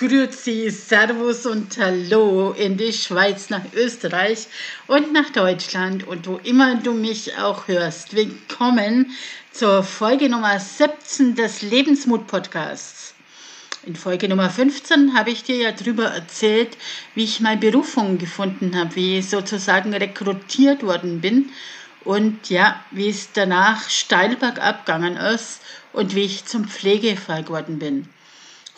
Grüezi, 0.00 0.70
Servus 0.70 1.44
und 1.44 1.76
Hallo 1.76 2.52
in 2.52 2.78
die 2.78 2.90
Schweiz, 2.90 3.50
nach 3.50 3.64
Österreich 3.74 4.46
und 4.86 5.12
nach 5.12 5.28
Deutschland 5.28 6.06
und 6.06 6.26
wo 6.26 6.40
immer 6.42 6.76
du 6.76 6.94
mich 6.94 7.36
auch 7.36 7.68
hörst. 7.68 8.16
Willkommen 8.16 9.10
zur 9.52 9.82
Folge 9.82 10.30
Nummer 10.30 10.58
17 10.58 11.34
des 11.34 11.60
Lebensmut-Podcasts. 11.60 13.12
In 13.84 13.94
Folge 13.94 14.26
Nummer 14.30 14.48
15 14.48 15.12
habe 15.14 15.32
ich 15.32 15.42
dir 15.42 15.56
ja 15.56 15.72
darüber 15.72 16.06
erzählt, 16.06 16.78
wie 17.14 17.24
ich 17.24 17.40
meine 17.40 17.60
Berufung 17.60 18.16
gefunden 18.16 18.74
habe, 18.78 18.96
wie 18.96 19.18
ich 19.18 19.28
sozusagen 19.28 19.92
rekrutiert 19.92 20.82
worden 20.82 21.20
bin 21.20 21.50
und 22.06 22.48
ja, 22.48 22.82
wie 22.90 23.10
es 23.10 23.32
danach 23.32 23.90
steil 23.90 24.36
bergab 24.36 24.86
gegangen 24.86 25.18
ist 25.18 25.60
und 25.92 26.14
wie 26.14 26.24
ich 26.24 26.46
zum 26.46 26.64
Pflegefall 26.64 27.42
geworden 27.42 27.78
bin. 27.78 28.08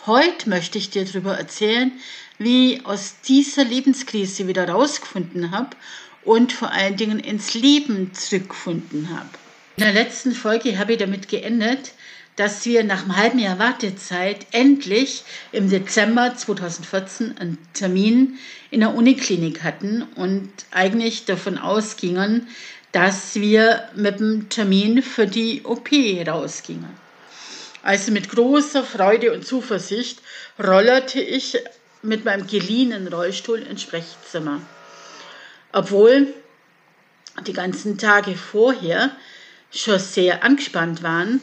Heute 0.05 0.49
möchte 0.49 0.77
ich 0.77 0.89
dir 0.89 1.05
darüber 1.05 1.37
erzählen, 1.37 1.93
wie 2.37 2.73
ich 2.73 2.85
aus 2.85 3.21
dieser 3.25 3.63
Lebenskrise 3.63 4.49
wieder 4.49 4.67
rausgefunden 4.67 5.51
habe 5.51 5.77
und 6.25 6.51
vor 6.51 6.71
allen 6.71 6.97
Dingen 6.97 7.19
ins 7.19 7.53
Leben 7.53 8.13
zurückgefunden 8.13 9.17
habe. 9.17 9.29
In 9.77 9.85
der 9.85 9.93
letzten 9.93 10.33
Folge 10.33 10.77
habe 10.77 10.93
ich 10.93 10.99
damit 10.99 11.29
geendet, 11.29 11.93
dass 12.35 12.65
wir 12.65 12.83
nach 12.83 13.03
einem 13.03 13.15
halben 13.15 13.39
Jahr 13.39 13.59
Wartezeit 13.59 14.45
endlich 14.51 15.23
im 15.53 15.69
Dezember 15.69 16.35
2014 16.35 17.37
einen 17.37 17.57
Termin 17.73 18.39
in 18.71 18.81
der 18.81 18.93
Uniklinik 18.95 19.63
hatten 19.63 20.03
und 20.15 20.49
eigentlich 20.71 21.23
davon 21.23 21.57
ausgingen, 21.57 22.49
dass 22.91 23.35
wir 23.35 23.87
mit 23.95 24.19
dem 24.19 24.49
Termin 24.49 25.01
für 25.01 25.27
die 25.27 25.61
OP 25.63 25.89
rausgingen. 26.27 27.03
Also 27.83 28.13
mit 28.13 28.29
großer 28.29 28.83
Freude 28.83 29.33
und 29.33 29.45
Zuversicht 29.45 30.19
rollerte 30.57 31.19
ich 31.19 31.59
mit 32.01 32.23
meinem 32.23 32.47
geliehenen 32.47 33.07
Rollstuhl 33.09 33.59
ins 33.59 33.81
Sprechzimmer. 33.81 34.61
Obwohl 35.73 36.33
die 37.45 37.53
ganzen 37.53 37.97
Tage 37.97 38.35
vorher 38.35 39.11
schon 39.69 39.99
sehr 39.99 40.43
angespannt 40.43 41.03
waren, 41.03 41.41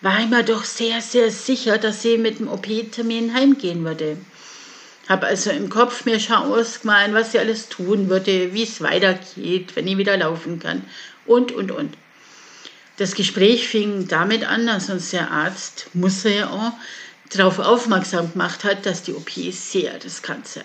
war 0.00 0.20
ich 0.20 0.28
mir 0.28 0.44
doch 0.44 0.64
sehr, 0.64 1.00
sehr 1.00 1.30
sicher, 1.30 1.76
dass 1.76 2.02
sie 2.02 2.18
mit 2.18 2.38
dem 2.38 2.48
OP-Termin 2.48 3.34
heimgehen 3.34 3.84
würde. 3.84 4.16
Habe 5.08 5.26
also 5.26 5.50
im 5.50 5.70
Kopf 5.70 6.04
mir 6.04 6.20
schon 6.20 6.36
ausgemalt, 6.36 7.14
was 7.14 7.32
sie 7.32 7.40
alles 7.40 7.68
tun 7.68 8.08
würde, 8.08 8.54
wie 8.54 8.62
es 8.62 8.80
weitergeht, 8.80 9.74
wenn 9.74 9.88
ich 9.88 9.98
wieder 9.98 10.16
laufen 10.16 10.60
kann 10.60 10.84
und, 11.26 11.50
und, 11.50 11.72
und. 11.72 11.96
Das 13.00 13.14
Gespräch 13.14 13.66
fing 13.66 14.08
damit 14.08 14.44
an, 14.44 14.66
dass 14.66 14.90
uns 14.90 15.08
der 15.08 15.30
Arzt, 15.30 15.86
auch, 15.94 16.72
darauf 17.30 17.58
aufmerksam 17.58 18.30
gemacht 18.30 18.62
hat, 18.62 18.84
dass 18.84 19.02
die 19.02 19.14
OP 19.14 19.30
sehr 19.52 20.04
riskant 20.04 20.46
sei. 20.46 20.64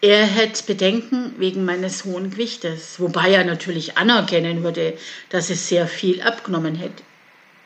Er 0.00 0.26
hätte 0.26 0.64
Bedenken 0.64 1.36
wegen 1.38 1.64
meines 1.64 2.04
hohen 2.04 2.32
Gewichtes, 2.32 2.98
wobei 2.98 3.30
er 3.30 3.44
natürlich 3.44 3.96
anerkennen 3.96 4.64
würde, 4.64 4.98
dass 5.28 5.50
es 5.50 5.68
sehr 5.68 5.86
viel 5.86 6.20
abgenommen 6.20 6.74
hätte. 6.74 7.04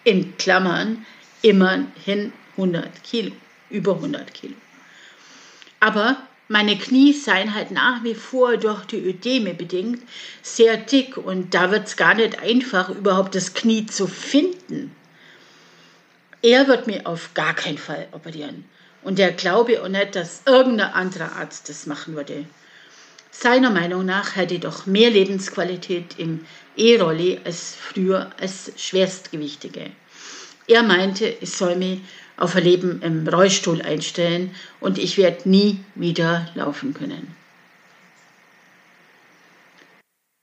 In 0.04 0.36
Klammern 0.36 1.06
immerhin 1.40 2.34
100 2.58 3.02
Kilo, 3.02 3.32
über 3.70 3.94
100 3.94 4.34
Kilo. 4.34 4.56
Aber 5.80 6.18
meine 6.52 6.76
Knie 6.76 7.14
seien 7.14 7.54
halt 7.54 7.70
nach 7.70 8.04
wie 8.04 8.14
vor 8.14 8.58
durch 8.58 8.84
die 8.84 9.02
Ödeme 9.02 9.54
bedingt 9.54 10.02
sehr 10.42 10.76
dick 10.76 11.16
und 11.16 11.54
da 11.54 11.70
wird 11.70 11.86
es 11.86 11.96
gar 11.96 12.14
nicht 12.14 12.40
einfach, 12.40 12.90
überhaupt 12.90 13.34
das 13.34 13.54
Knie 13.54 13.86
zu 13.86 14.06
finden. 14.06 14.94
Er 16.42 16.68
wird 16.68 16.86
mir 16.86 17.06
auf 17.06 17.32
gar 17.32 17.54
keinen 17.54 17.78
Fall 17.78 18.06
operieren. 18.12 18.66
Und 19.02 19.18
er 19.18 19.32
glaube 19.32 19.82
auch 19.82 19.88
nicht, 19.88 20.14
dass 20.14 20.42
irgendein 20.44 20.92
anderer 20.92 21.32
Arzt 21.36 21.70
das 21.70 21.86
machen 21.86 22.16
würde. 22.16 22.44
Seiner 23.30 23.70
Meinung 23.70 24.04
nach 24.04 24.36
hätte 24.36 24.54
ich 24.54 24.60
doch 24.60 24.84
mehr 24.84 25.08
Lebensqualität 25.08 26.18
im 26.18 26.44
E-Rolli 26.76 27.40
als 27.46 27.74
früher 27.74 28.30
als 28.38 28.72
Schwerstgewichtige. 28.76 29.90
Er 30.66 30.82
meinte, 30.82 31.26
ich 31.26 31.50
soll 31.50 31.76
mich 31.76 32.00
auf 32.42 32.56
ein 32.56 32.64
Leben 32.64 33.00
im 33.02 33.28
Rollstuhl 33.28 33.80
einstellen 33.82 34.52
und 34.80 34.98
ich 34.98 35.16
werde 35.16 35.48
nie 35.48 35.78
wieder 35.94 36.50
laufen 36.56 36.92
können. 36.92 37.36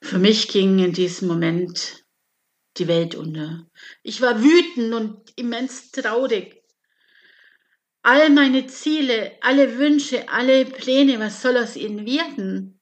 Für 0.01 0.17
mich 0.17 0.47
ging 0.47 0.79
in 0.79 0.93
diesem 0.93 1.27
Moment 1.27 2.05
die 2.77 2.87
Welt 2.87 3.15
unter. 3.15 3.67
Ich 4.01 4.21
war 4.21 4.41
wütend 4.41 4.93
und 4.93 5.37
immens 5.37 5.91
traurig. 5.91 6.63
All 8.01 8.29
meine 8.29 8.65
Ziele, 8.67 9.37
alle 9.41 9.77
Wünsche, 9.77 10.29
alle 10.29 10.63
Pläne, 10.65 11.19
was 11.19 11.41
soll 11.41 11.57
aus 11.57 11.75
ihnen 11.75 12.05
werden? 12.05 12.79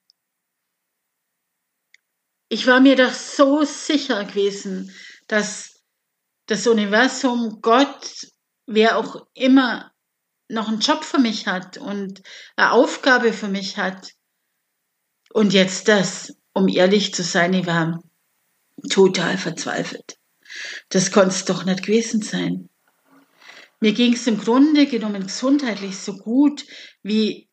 Ich 2.48 2.68
war 2.68 2.78
mir 2.78 2.94
doch 2.94 3.12
so 3.12 3.64
sicher 3.64 4.24
gewesen, 4.24 4.94
dass 5.26 5.82
das 6.46 6.68
Universum, 6.68 7.58
Gott 7.60 8.28
wer 8.68 8.98
auch 8.98 9.26
immer 9.34 9.92
noch 10.48 10.68
einen 10.68 10.80
Job 10.80 11.02
für 11.02 11.18
mich 11.18 11.46
hat 11.46 11.78
und 11.78 12.22
eine 12.56 12.72
Aufgabe 12.72 13.32
für 13.32 13.48
mich 13.48 13.78
hat. 13.78 14.12
Und 15.32 15.52
jetzt 15.52 15.88
das, 15.88 16.36
um 16.52 16.68
ehrlich 16.68 17.14
zu 17.14 17.22
sein, 17.22 17.54
ich 17.54 17.66
war 17.66 18.02
total 18.90 19.38
verzweifelt. 19.38 20.18
Das 20.90 21.10
konnte 21.10 21.30
es 21.30 21.44
doch 21.44 21.64
nicht 21.64 21.82
gewesen 21.82 22.22
sein. 22.22 22.68
Mir 23.80 23.92
ging 23.92 24.12
es 24.12 24.26
im 24.26 24.38
Grunde 24.38 24.86
genommen 24.86 25.24
gesundheitlich 25.24 25.98
so 25.98 26.16
gut 26.16 26.64
wie 27.02 27.48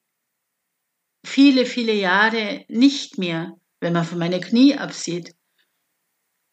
viele, 1.26 1.66
viele 1.66 1.94
Jahre 1.94 2.66
nicht 2.68 3.18
mehr, 3.18 3.54
wenn 3.80 3.94
man 3.94 4.06
von 4.06 4.20
meine 4.20 4.40
Knie 4.42 4.78
absieht. 4.78 5.34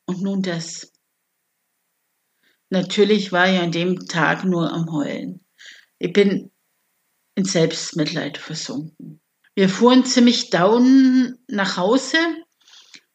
Und 0.06 0.22
nun 0.22 0.42
das. 0.42 0.92
Natürlich 2.72 3.32
war 3.32 3.52
ich 3.52 3.60
an 3.60 3.70
dem 3.70 4.08
Tag 4.08 4.44
nur 4.44 4.72
am 4.72 4.90
Heulen. 4.90 5.44
Ich 5.98 6.10
bin 6.14 6.50
in 7.34 7.44
Selbstmitleid 7.44 8.38
versunken. 8.38 9.20
Wir 9.54 9.68
fuhren 9.68 10.06
ziemlich 10.06 10.48
down 10.48 11.36
nach 11.48 11.76
Hause 11.76 12.16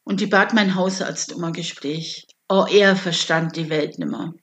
und 0.04 0.22
ich 0.22 0.30
bat 0.30 0.54
meinen 0.54 0.76
Hausarzt 0.76 1.34
um 1.34 1.44
ein 1.44 1.54
Gespräch. 1.54 2.28
Oh, 2.48 2.68
er 2.70 2.96
verstand 2.96 3.56
die 3.56 3.72
Welt 3.72 3.98
nimmer. 3.98 4.36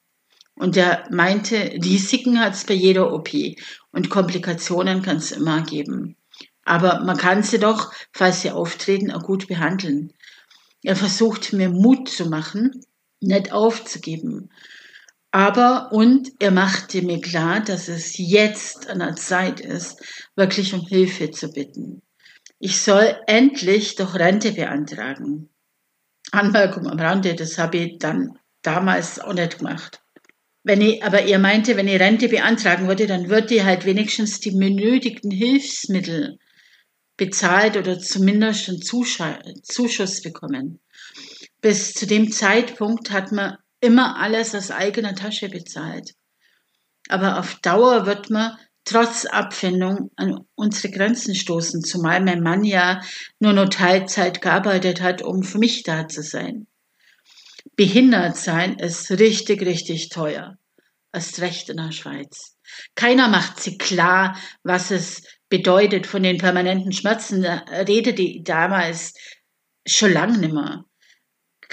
Und 0.56 0.76
er 0.76 1.06
meinte, 1.12 1.58
Risiken 1.58 2.40
hat 2.40 2.54
es 2.54 2.64
bei 2.64 2.74
jeder 2.74 3.12
OP 3.12 3.30
und 3.92 4.10
Komplikationen 4.10 5.00
kann 5.02 5.18
es 5.18 5.30
immer 5.30 5.62
geben. 5.62 6.16
Aber 6.64 7.04
man 7.04 7.18
kann 7.18 7.44
sie 7.44 7.60
doch, 7.60 7.92
falls 8.12 8.42
sie 8.42 8.50
auftreten, 8.50 9.12
auch 9.12 9.22
gut 9.22 9.46
behandeln. 9.46 10.12
Er 10.82 10.96
versucht 10.96 11.52
mir 11.52 11.68
Mut 11.68 12.08
zu 12.08 12.28
machen, 12.28 12.84
nicht 13.20 13.52
aufzugeben. 13.52 14.50
Aber 15.34 15.90
und 15.90 16.30
er 16.38 16.52
machte 16.52 17.02
mir 17.02 17.20
klar, 17.20 17.58
dass 17.58 17.88
es 17.88 18.16
jetzt 18.18 18.88
an 18.88 19.00
der 19.00 19.16
Zeit 19.16 19.58
ist, 19.58 20.00
wirklich 20.36 20.72
um 20.74 20.86
Hilfe 20.86 21.32
zu 21.32 21.50
bitten. 21.50 22.02
Ich 22.60 22.80
soll 22.80 23.16
endlich 23.26 23.96
doch 23.96 24.14
Rente 24.14 24.52
beantragen. 24.52 25.48
Anmerkung 26.30 26.86
am 26.86 27.00
Rande, 27.00 27.34
das 27.34 27.58
habe 27.58 27.78
ich 27.78 27.98
dann 27.98 28.38
damals 28.62 29.18
auch 29.18 29.34
nicht 29.34 29.58
gemacht. 29.58 30.00
Wenn 30.62 30.80
ich, 30.80 31.02
aber 31.02 31.22
er 31.22 31.40
meinte, 31.40 31.76
wenn 31.76 31.88
ich 31.88 31.98
Rente 31.98 32.28
beantragen 32.28 32.86
würde, 32.86 33.08
dann 33.08 33.28
würde 33.28 33.56
ich 33.56 33.64
halt 33.64 33.84
wenigstens 33.86 34.38
die 34.38 34.52
benötigten 34.52 35.32
Hilfsmittel 35.32 36.38
bezahlt 37.16 37.76
oder 37.76 37.98
zumindest 37.98 38.68
einen 38.68 38.82
Zuschuss 38.82 40.22
bekommen. 40.22 40.78
Bis 41.60 41.92
zu 41.92 42.06
dem 42.06 42.30
Zeitpunkt 42.30 43.10
hat 43.10 43.32
man 43.32 43.56
immer 43.84 44.16
alles 44.16 44.54
aus 44.54 44.70
eigener 44.70 45.14
Tasche 45.14 45.48
bezahlt. 45.48 46.14
Aber 47.08 47.38
auf 47.38 47.56
Dauer 47.60 48.06
wird 48.06 48.30
man 48.30 48.56
trotz 48.84 49.26
Abfindung 49.26 50.10
an 50.16 50.40
unsere 50.54 50.90
Grenzen 50.90 51.34
stoßen, 51.34 51.82
zumal 51.82 52.22
mein 52.22 52.42
Mann 52.42 52.64
ja 52.64 53.02
nur 53.38 53.52
noch 53.52 53.68
Teilzeit 53.68 54.40
gearbeitet 54.40 55.02
hat, 55.02 55.22
um 55.22 55.42
für 55.42 55.58
mich 55.58 55.82
da 55.82 56.08
zu 56.08 56.22
sein. 56.22 56.66
Behindert 57.76 58.36
sein 58.36 58.78
ist 58.78 59.10
richtig, 59.10 59.62
richtig 59.62 60.08
teuer. 60.08 60.56
Erst 61.12 61.40
recht 61.40 61.68
in 61.68 61.76
der 61.76 61.92
Schweiz. 61.92 62.56
Keiner 62.94 63.28
macht 63.28 63.60
sich 63.60 63.78
klar, 63.78 64.36
was 64.62 64.90
es 64.90 65.22
bedeutet 65.48 66.06
von 66.06 66.22
den 66.22 66.38
permanenten 66.38 66.92
Schmerzen. 66.92 67.42
Da 67.42 67.64
redete 67.68 68.42
damals 68.42 69.14
schon 69.86 70.12
lange 70.12 70.38
nicht 70.38 70.54
mehr. 70.54 70.84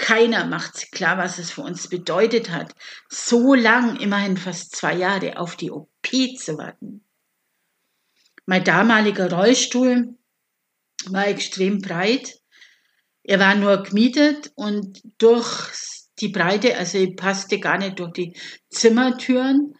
Keiner 0.02 0.46
macht 0.46 0.90
klar, 0.90 1.16
was 1.16 1.38
es 1.38 1.52
für 1.52 1.60
uns 1.60 1.88
bedeutet 1.88 2.50
hat, 2.50 2.74
so 3.08 3.54
lang, 3.54 4.00
immerhin 4.00 4.36
fast 4.36 4.74
zwei 4.74 4.96
Jahre, 4.96 5.38
auf 5.38 5.54
die 5.54 5.70
OP 5.70 5.88
zu 6.36 6.58
warten. 6.58 7.04
Mein 8.44 8.64
damaliger 8.64 9.32
Rollstuhl 9.32 10.18
war 11.06 11.28
extrem 11.28 11.80
breit. 11.80 12.40
Er 13.22 13.38
war 13.38 13.54
nur 13.54 13.84
gemietet 13.84 14.50
und 14.56 15.00
durch 15.18 15.70
die 16.18 16.30
Breite, 16.30 16.76
also 16.76 16.98
ich 16.98 17.14
passte 17.14 17.60
gar 17.60 17.78
nicht 17.78 18.00
durch 18.00 18.12
die 18.12 18.36
Zimmertüren. 18.70 19.76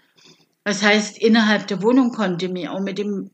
Das 0.63 0.85
heißt, 0.85 1.19
innerhalb 1.19 1.67
der 1.67 1.83
Wohnung 1.83 2.13
konnte 2.13 2.47
ich 2.47 2.53
mich 2.53 2.69
auch 2.69 2.81
mit 2.81 2.99
dem 2.99 3.29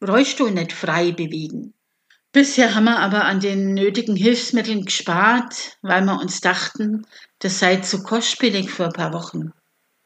Rollstuhl 0.00 0.52
nicht 0.52 0.72
frei 0.72 1.10
bewegen. 1.10 1.74
Bisher 2.32 2.74
haben 2.74 2.84
wir 2.84 2.98
aber 2.98 3.24
an 3.24 3.40
den 3.40 3.72
nötigen 3.72 4.14
Hilfsmitteln 4.14 4.84
gespart, 4.84 5.78
weil 5.80 6.04
wir 6.04 6.20
uns 6.20 6.40
dachten, 6.40 7.06
das 7.38 7.58
sei 7.58 7.76
zu 7.76 8.02
kostspielig 8.02 8.70
für 8.70 8.86
ein 8.86 8.92
paar 8.92 9.14
Wochen. 9.14 9.52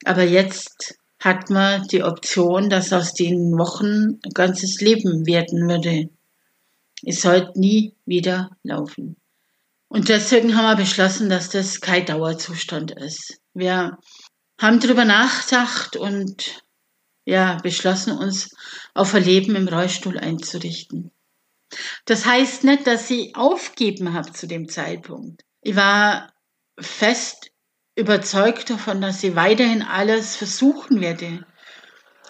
Aber 0.05 0.23
jetzt 0.23 0.95
hat 1.19 1.51
man 1.51 1.83
die 1.89 2.03
Option, 2.03 2.71
dass 2.71 2.93
aus 2.93 3.15
den 3.15 3.59
Wochen 3.59 4.21
ein 4.25 4.33
ganzes 4.35 4.81
Leben 4.81 5.27
werden 5.27 5.69
würde. 5.69 6.11
Es 7.05 7.23
sollte 7.23 7.59
nie 7.59 7.95
wieder 8.07 8.51
laufen. 8.63 9.17
Und 9.89 10.09
deswegen 10.09 10.57
haben 10.57 10.65
wir 10.65 10.83
beschlossen, 10.83 11.29
dass 11.29 11.51
das 11.51 11.81
kein 11.81 12.07
Dauerzustand 12.07 12.93
ist. 12.93 13.41
Wir 13.53 13.99
haben 14.61 14.81
darüber 14.81 15.05
nachgedacht 15.05 15.97
und 15.97 16.63
ja, 17.25 17.59
beschlossen, 17.63 18.17
uns 18.17 18.51
auf 18.95 19.15
ein 19.15 19.25
Leben 19.25 19.55
im 19.55 19.69
Rollstuhl 19.69 20.19
einzurichten. 20.19 21.11
Das 22.05 22.27
heißt 22.27 22.65
nicht, 22.65 22.87
dass 22.87 23.11
ich 23.11 23.37
aufgeben 23.37 24.15
habe 24.15 24.33
zu 24.33 24.47
dem 24.47 24.69
Zeitpunkt. 24.69 25.45
Ich 25.61 25.77
war 25.77 26.33
fest 26.79 27.51
überzeugt 27.95 28.71
davon, 28.71 29.01
dass 29.01 29.23
ich 29.23 29.37
weiterhin 29.37 29.83
alles 29.83 30.37
versuchen 30.37 31.01
werde. 31.01 31.47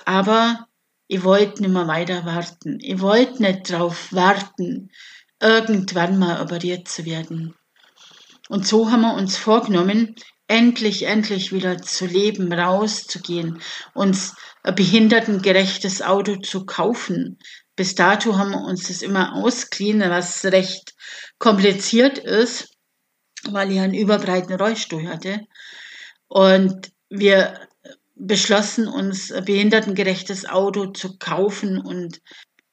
Aber 0.04 0.66
ich 1.06 1.24
wollte 1.24 1.62
nicht 1.62 1.72
mehr 1.72 1.86
weiter 1.86 2.24
warten. 2.24 2.78
Ich 2.80 3.00
wollte 3.00 3.42
nicht 3.42 3.70
darauf 3.70 4.12
warten, 4.12 4.90
irgendwann 5.40 6.18
mal 6.18 6.40
operiert 6.40 6.88
zu 6.88 7.04
werden. 7.04 7.54
Und 8.48 8.66
so 8.66 8.90
haben 8.90 9.02
wir 9.02 9.14
uns 9.14 9.36
vorgenommen, 9.36 10.14
endlich, 10.46 11.04
endlich 11.06 11.52
wieder 11.52 11.78
zu 11.80 12.06
leben, 12.06 12.52
rauszugehen, 12.52 13.60
uns 13.94 14.34
ein 14.62 14.74
behindertengerechtes 14.74 16.02
Auto 16.02 16.36
zu 16.36 16.66
kaufen. 16.66 17.38
Bis 17.76 17.94
dato 17.94 18.36
haben 18.36 18.50
wir 18.50 18.60
uns 18.62 18.88
das 18.88 19.02
immer 19.02 19.34
ausgeliehen, 19.34 20.00
was 20.00 20.44
recht 20.44 20.94
kompliziert 21.38 22.18
ist, 22.18 22.76
weil 23.44 23.72
ich 23.72 23.80
einen 23.80 23.94
überbreiten 23.94 24.54
Rollstuhl 24.54 25.08
hatte. 25.08 25.40
Und 26.28 26.92
wir 27.08 27.68
beschlossen, 28.14 28.88
uns 28.88 29.32
ein 29.32 29.44
behindertengerechtes 29.44 30.46
Auto 30.46 30.86
zu 30.86 31.16
kaufen 31.18 31.78
und 31.78 32.20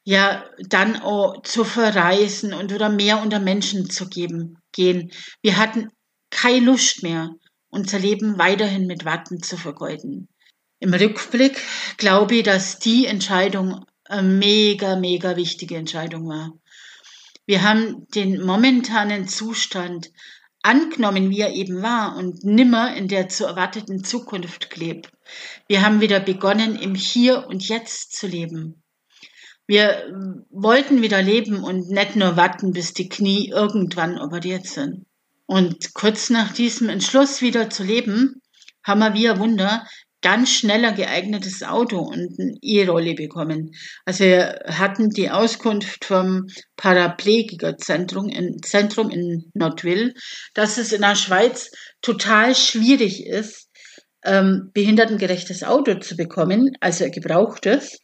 ja, 0.04 0.46
dann 0.60 0.98
auch 0.98 1.42
zu 1.44 1.64
verreisen 1.64 2.54
und 2.54 2.74
oder 2.74 2.90
mehr 2.90 3.22
unter 3.22 3.40
Menschen 3.40 3.90
zu 3.90 4.08
geben, 4.08 4.58
gehen. 4.72 5.12
Wir 5.42 5.58
hatten 5.58 5.90
keine 6.30 6.66
Lust 6.66 7.04
mehr, 7.04 7.30
unser 7.70 8.00
Leben 8.00 8.38
weiterhin 8.38 8.88
mit 8.88 9.06
Watten 9.06 9.42
zu 9.44 9.58
vergeuden. 9.58 10.28
Im 10.80 10.94
Rückblick 10.94 11.62
glaube 11.98 12.36
ich, 12.36 12.44
dass 12.44 12.80
die 12.80 13.06
Entscheidung 13.06 13.86
eine 14.10 14.28
mega, 14.28 14.96
mega 14.96 15.36
wichtige 15.36 15.78
Entscheidung 15.78 16.28
war. 16.28 16.54
Wir 17.46 17.64
haben 17.64 18.08
den 18.14 18.44
momentanen 18.44 19.28
Zustand 19.28 20.12
angenommen, 20.62 21.30
wie 21.30 21.40
er 21.40 21.54
eben 21.54 21.82
war 21.82 22.18
und 22.18 22.44
nimmer 22.44 22.96
in 22.96 23.08
der 23.08 23.30
zu 23.30 23.46
erwarteten 23.46 24.04
Zukunft 24.04 24.70
gelebt. 24.70 25.12
Wir 25.68 25.82
haben 25.84 26.02
wieder 26.02 26.20
begonnen, 26.20 26.76
im 26.76 26.96
Hier 26.96 27.48
und 27.48 27.68
Jetzt 27.68 28.16
zu 28.16 28.28
leben. 28.28 28.84
Wir 29.68 30.12
wollten 30.50 31.02
wieder 31.02 31.22
leben 31.22 31.64
und 31.64 31.90
nicht 31.90 32.16
nur 32.16 32.36
warten, 32.36 32.74
bis 32.74 32.94
die 32.94 33.08
Knie 33.08 33.50
irgendwann 33.50 34.20
operiert 34.20 34.66
sind. 34.66 35.06
Und 35.46 35.94
kurz 35.94 36.30
nach 36.30 36.54
diesem 36.54 36.90
Entschluss 36.90 37.42
wieder 37.42 37.70
zu 37.70 37.84
leben, 37.84 38.42
haben 38.84 39.00
wir 39.00 39.14
wie 39.14 39.30
ein 39.30 39.40
Wunder 39.40 39.88
ganz 40.22 40.50
schneller 40.50 40.92
geeignetes 40.92 41.64
Auto 41.64 42.00
und 42.00 42.40
eine 42.40 42.58
E-Rolle 42.62 43.14
bekommen. 43.14 43.72
Also 44.06 44.26
wir 44.26 44.60
hatten 44.66 45.10
die 45.10 45.30
Auskunft 45.30 46.06
vom 46.06 46.48
Paraplegikerzentrum 46.76 48.30
in, 48.30 48.62
Zentrum 48.62 49.10
in 49.10 49.52
Nordwil, 49.54 50.14
dass 50.54 50.78
es 50.78 50.92
in 50.92 51.02
der 51.02 51.16
Schweiz 51.16 51.72
total 52.02 52.56
schwierig 52.56 53.26
ist, 53.26 53.70
ähm, 54.26 54.72
behindertengerechtes 54.74 55.64
Auto 55.64 55.96
zu 55.96 56.16
bekommen, 56.16 56.72
also 56.82 57.06
ein 57.06 57.12
gebrauchtes. 57.12 57.98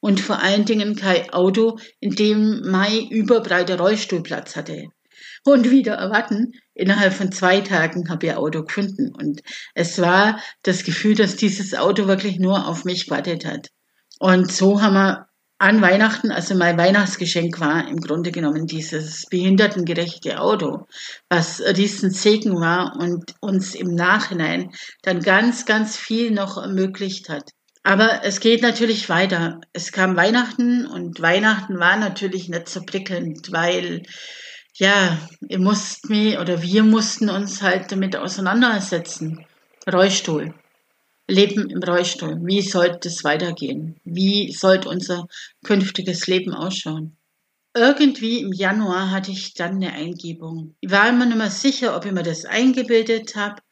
Und 0.00 0.20
vor 0.20 0.42
allen 0.42 0.66
Dingen 0.66 0.94
kein 0.94 1.30
Auto, 1.30 1.78
in 1.98 2.14
dem 2.14 2.60
mein 2.70 3.08
überbreiter 3.08 3.78
Rollstuhlplatz 3.78 4.56
hatte. 4.56 4.88
Und 5.44 5.70
wieder 5.70 5.94
erwarten, 5.94 6.52
innerhalb 6.74 7.14
von 7.14 7.32
zwei 7.32 7.60
Tagen 7.60 8.08
habe 8.08 8.26
ich 8.26 8.32
ein 8.32 8.38
Auto 8.38 8.62
gefunden. 8.64 9.14
Und 9.14 9.42
es 9.74 10.00
war 10.00 10.40
das 10.62 10.84
Gefühl, 10.84 11.14
dass 11.14 11.36
dieses 11.36 11.74
Auto 11.74 12.06
wirklich 12.06 12.38
nur 12.38 12.66
auf 12.66 12.84
mich 12.84 13.06
gewartet 13.06 13.44
hat. 13.44 13.68
Und 14.18 14.52
so 14.52 14.80
haben 14.80 14.94
wir 14.94 15.26
an 15.58 15.80
Weihnachten, 15.80 16.30
also 16.30 16.54
mein 16.54 16.76
Weihnachtsgeschenk 16.76 17.60
war 17.60 17.88
im 17.88 17.98
Grunde 18.00 18.32
genommen 18.32 18.66
dieses 18.66 19.26
behindertengerechte 19.30 20.40
Auto, 20.40 20.86
was 21.28 21.62
ein 21.62 21.76
Riesensegen 21.76 22.60
war 22.60 22.96
und 22.98 23.34
uns 23.40 23.74
im 23.74 23.94
Nachhinein 23.94 24.72
dann 25.02 25.20
ganz, 25.20 25.64
ganz 25.64 25.96
viel 25.96 26.32
noch 26.32 26.56
ermöglicht 26.56 27.28
hat. 27.28 27.50
Aber 27.82 28.24
es 28.24 28.40
geht 28.40 28.62
natürlich 28.62 29.08
weiter. 29.08 29.60
Es 29.72 29.92
kam 29.92 30.16
Weihnachten 30.16 30.86
und 30.86 31.20
Weihnachten 31.20 31.78
war 31.78 31.96
natürlich 31.98 32.48
nicht 32.48 32.68
so 32.68 32.80
prickelnd, 32.82 33.52
weil 33.52 34.02
ja, 34.76 35.18
ihr 35.48 35.60
musst 35.60 36.10
mich 36.10 36.38
oder 36.38 36.60
wir 36.62 36.82
mussten 36.82 37.30
uns 37.30 37.62
halt 37.62 37.92
damit 37.92 38.16
auseinandersetzen. 38.16 39.46
Rollstuhl. 39.90 40.54
Leben 41.28 41.70
im 41.70 41.82
Rollstuhl. 41.82 42.38
Wie 42.42 42.60
sollte 42.60 43.08
es 43.08 43.24
weitergehen? 43.24 44.00
Wie 44.04 44.52
sollte 44.52 44.88
unser 44.88 45.26
künftiges 45.64 46.26
Leben 46.26 46.52
ausschauen? 46.52 47.16
Irgendwie 47.76 48.40
im 48.40 48.52
Januar 48.52 49.10
hatte 49.10 49.30
ich 49.30 49.54
dann 49.54 49.76
eine 49.76 49.92
Eingebung. 49.92 50.74
Ich 50.80 50.90
war 50.90 51.08
immer 51.08 51.26
nicht 51.26 51.38
mehr 51.38 51.50
sicher, 51.50 51.96
ob 51.96 52.04
ich 52.04 52.12
mir 52.12 52.22
das 52.22 52.44
eingebildet 52.44 53.36
habe 53.36 53.62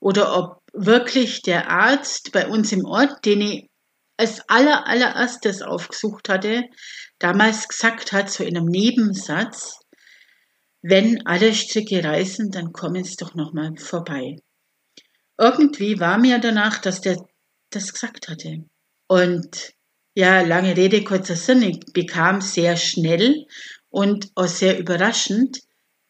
oder 0.00 0.36
ob 0.36 0.62
wirklich 0.72 1.42
der 1.42 1.70
Arzt 1.70 2.32
bei 2.32 2.48
uns 2.48 2.72
im 2.72 2.84
Ort, 2.84 3.24
den 3.24 3.40
ich 3.40 3.70
als 4.16 4.42
aller, 4.48 4.86
allererstes 4.86 5.62
aufgesucht 5.62 6.28
hatte, 6.28 6.64
damals 7.18 7.68
gesagt 7.68 8.12
hat, 8.12 8.30
so 8.30 8.44
in 8.44 8.56
einem 8.56 8.66
Nebensatz, 8.66 9.78
wenn 10.82 11.26
alle 11.26 11.54
Stricke 11.54 12.02
reißen, 12.02 12.50
dann 12.50 12.72
kommen 12.72 13.04
sie 13.04 13.16
doch 13.16 13.34
nochmal 13.34 13.76
vorbei. 13.76 14.36
Irgendwie 15.36 15.98
war 16.00 16.18
mir 16.18 16.38
danach, 16.38 16.78
dass 16.78 17.00
der 17.00 17.16
das 17.70 17.92
gesagt 17.92 18.28
hatte. 18.28 18.64
Und 19.08 19.72
ja, 20.14 20.40
lange 20.42 20.76
Rede, 20.76 21.04
kurzer 21.04 21.36
Sinn, 21.36 21.62
ich 21.62 21.80
bekam 21.92 22.40
sehr 22.40 22.76
schnell 22.76 23.46
und 23.88 24.30
auch 24.34 24.46
sehr 24.46 24.78
überraschend 24.78 25.60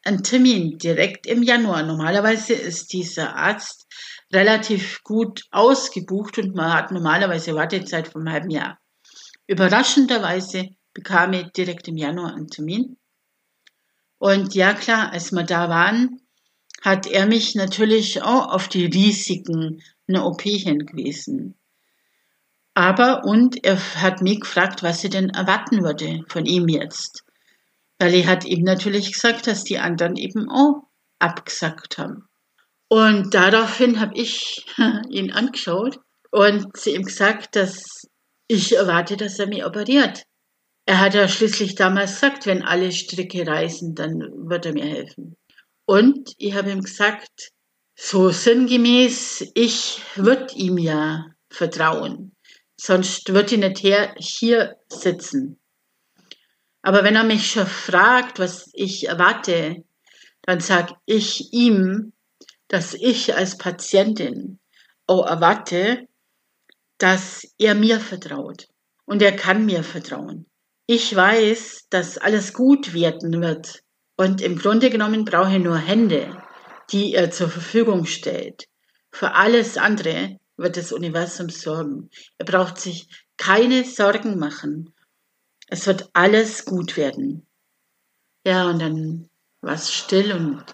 einen 0.05 0.23
Termin 0.23 0.79
direkt 0.79 1.27
im 1.27 1.43
Januar. 1.43 1.83
Normalerweise 1.83 2.55
ist 2.55 2.93
dieser 2.93 3.37
Arzt 3.37 3.87
relativ 4.33 5.03
gut 5.03 5.45
ausgebucht 5.51 6.39
und 6.39 6.55
man 6.55 6.73
hat 6.73 6.91
normalerweise 6.91 7.55
Wartezeit 7.55 8.09
von 8.09 8.23
einem 8.23 8.33
halben 8.33 8.51
Jahr. 8.51 8.79
Überraschenderweise 9.47 10.69
bekam 10.93 11.33
ich 11.33 11.51
direkt 11.53 11.89
im 11.89 11.97
Januar 11.97 12.35
einen 12.35 12.49
Termin 12.49 12.98
und 14.19 14.55
ja 14.55 14.75
klar, 14.75 15.13
als 15.13 15.33
wir 15.33 15.45
da 15.45 15.69
waren, 15.69 16.21
hat 16.83 17.07
er 17.07 17.27
mich 17.27 17.55
natürlich 17.55 18.23
auch 18.23 18.53
auf 18.53 18.69
die 18.69 18.87
Risiken 18.87 19.83
einer 20.09 20.27
OP 20.27 20.43
hingewiesen. 20.43 21.57
Aber 22.75 23.25
und 23.25 23.65
er 23.65 23.77
hat 24.01 24.23
mich 24.23 24.41
gefragt, 24.41 24.83
was 24.83 25.01
sie 25.01 25.09
denn 25.09 25.31
erwarten 25.31 25.83
würde 25.83 26.23
von 26.29 26.47
ihm 26.47 26.69
jetzt. 26.69 27.25
Weil 27.99 28.15
er 28.15 28.27
hat 28.27 28.45
ihm 28.45 28.63
natürlich 28.63 29.13
gesagt, 29.13 29.49
dass 29.49 29.65
die 29.65 29.79
anderen 29.79 30.17
eben 30.17 30.49
auch 30.49 30.85
abgesagt 31.19 31.99
haben. 31.99 32.29
Und 32.89 33.35
daraufhin 33.35 34.01
habe 34.01 34.15
ich 34.15 34.65
ihn 35.11 35.33
angeschaut 35.33 35.99
und 36.31 36.77
zu 36.77 36.91
ihm 36.91 37.03
gesagt, 37.03 37.57
dass 37.57 38.07
ich 38.47 38.77
erwarte, 38.77 39.17
dass 39.17 39.39
er 39.39 39.49
mich 39.49 39.65
operiert. 39.65 40.23
Er 40.89 41.01
hat 41.01 41.13
ja 41.13 41.29
schließlich 41.29 41.75
damals 41.75 42.15
gesagt, 42.15 42.47
wenn 42.47 42.63
alle 42.63 42.93
Stricke 42.93 43.47
reißen, 43.47 43.95
dann 43.95 44.21
wird 44.49 44.65
er 44.65 44.73
mir 44.73 44.87
helfen. 44.87 45.37
Und 45.85 46.33
ich 46.39 46.55
habe 46.55 46.71
ihm 46.71 46.81
gesagt, 46.81 47.51
so 47.95 48.31
sinngemäß, 48.31 49.51
ich 49.53 50.01
würde 50.15 50.47
ihm 50.55 50.79
ja 50.79 51.27
vertrauen. 51.51 52.35
Sonst 52.81 53.35
würde 53.35 53.55
ich 53.55 53.61
nicht 53.61 53.83
her, 53.83 54.15
hier 54.17 54.77
sitzen. 54.89 55.61
Aber 56.81 57.05
wenn 57.05 57.17
er 57.17 57.25
mich 57.25 57.51
schon 57.51 57.67
fragt, 57.67 58.39
was 58.39 58.71
ich 58.73 59.09
erwarte, 59.09 59.85
dann 60.41 60.61
sage 60.61 60.95
ich 61.05 61.53
ihm, 61.53 62.15
dass 62.69 62.95
ich 62.95 63.35
als 63.35 63.59
Patientin 63.59 64.59
auch 65.07 65.27
erwarte, 65.27 66.09
dass 66.97 67.47
er 67.59 67.75
mir 67.75 68.01
vertraut. 68.01 68.69
Und 69.05 69.21
er 69.21 69.37
kann 69.37 69.67
mir 69.67 69.85
vertrauen. 69.85 70.48
Ich 70.91 71.15
weiß, 71.15 71.89
dass 71.91 72.17
alles 72.17 72.55
gut 72.55 72.95
werden 72.95 73.43
wird. 73.43 73.83
Und 74.17 74.41
im 74.41 74.59
Grunde 74.59 74.89
genommen 74.89 75.27
brauche 75.27 75.53
ich 75.53 75.63
nur 75.63 75.77
Hände, 75.77 76.43
die 76.91 77.13
er 77.13 77.31
zur 77.31 77.51
Verfügung 77.51 78.07
stellt. 78.07 78.65
Für 79.13 79.35
alles 79.35 79.77
andere 79.77 80.39
wird 80.57 80.79
das 80.79 80.91
Universum 80.93 81.51
sorgen. 81.51 82.09
Er 82.39 82.47
braucht 82.47 82.79
sich 82.79 83.07
keine 83.37 83.85
Sorgen 83.85 84.39
machen. 84.39 84.95
Es 85.67 85.87
wird 85.87 86.09
alles 86.15 86.65
gut 86.65 86.97
werden. 86.97 87.47
Ja, 88.47 88.71
und 88.71 88.81
dann 88.81 89.29
war 89.61 89.75
es 89.75 89.93
still 89.93 90.33
und 90.33 90.65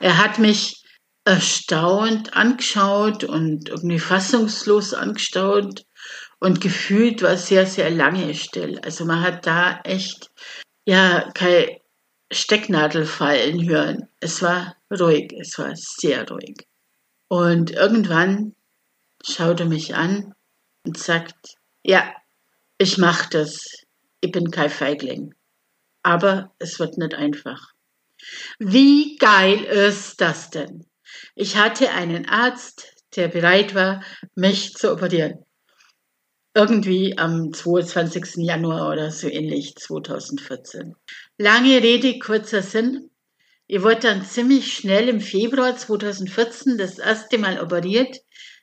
er 0.00 0.18
hat 0.18 0.38
mich 0.38 0.84
erstaunt 1.24 2.34
angeschaut 2.36 3.24
und 3.24 3.70
irgendwie 3.70 4.00
fassungslos 4.00 4.92
angeschaut 4.92 5.86
und 6.42 6.60
gefühlt 6.60 7.22
war 7.22 7.36
sehr, 7.36 7.66
sehr 7.66 7.88
lange 7.88 8.34
still. 8.34 8.80
Also 8.80 9.04
man 9.04 9.22
hat 9.22 9.46
da 9.46 9.80
echt, 9.84 10.28
ja, 10.84 11.30
keine 11.34 11.80
Stecknadel 12.32 13.06
fallen 13.06 13.68
hören. 13.68 14.08
Es 14.18 14.42
war 14.42 14.76
ruhig, 14.90 15.32
es 15.40 15.56
war 15.58 15.70
sehr 15.76 16.28
ruhig. 16.28 16.66
Und 17.28 17.70
irgendwann 17.70 18.56
schaut 19.24 19.60
er 19.60 19.66
mich 19.66 19.94
an 19.94 20.34
und 20.84 20.98
sagt, 20.98 21.54
ja, 21.84 22.12
ich 22.76 22.98
mach 22.98 23.26
das. 23.26 23.64
Ich 24.20 24.32
bin 24.32 24.50
kein 24.50 24.68
Feigling. 24.68 25.32
Aber 26.02 26.52
es 26.58 26.80
wird 26.80 26.98
nicht 26.98 27.14
einfach. 27.14 27.68
Wie 28.58 29.16
geil 29.16 29.62
ist 29.62 30.20
das 30.20 30.50
denn? 30.50 30.86
Ich 31.36 31.56
hatte 31.56 31.92
einen 31.92 32.28
Arzt, 32.28 32.96
der 33.14 33.28
bereit 33.28 33.76
war, 33.76 34.02
mich 34.34 34.74
zu 34.74 34.90
operieren. 34.90 35.44
Irgendwie 36.54 37.16
am 37.16 37.52
22. 37.52 38.44
Januar 38.44 38.92
oder 38.92 39.10
so 39.10 39.26
ähnlich 39.26 39.74
2014. 39.76 40.94
Lange 41.38 41.82
Rede, 41.82 42.18
kurzer 42.18 42.60
Sinn. 42.60 43.10
Ich 43.66 43.82
wurde 43.82 44.00
dann 44.00 44.22
ziemlich 44.22 44.74
schnell 44.74 45.08
im 45.08 45.20
Februar 45.20 45.74
2014 45.74 46.76
das 46.76 46.98
erste 46.98 47.38
Mal 47.38 47.58
operiert. 47.58 48.18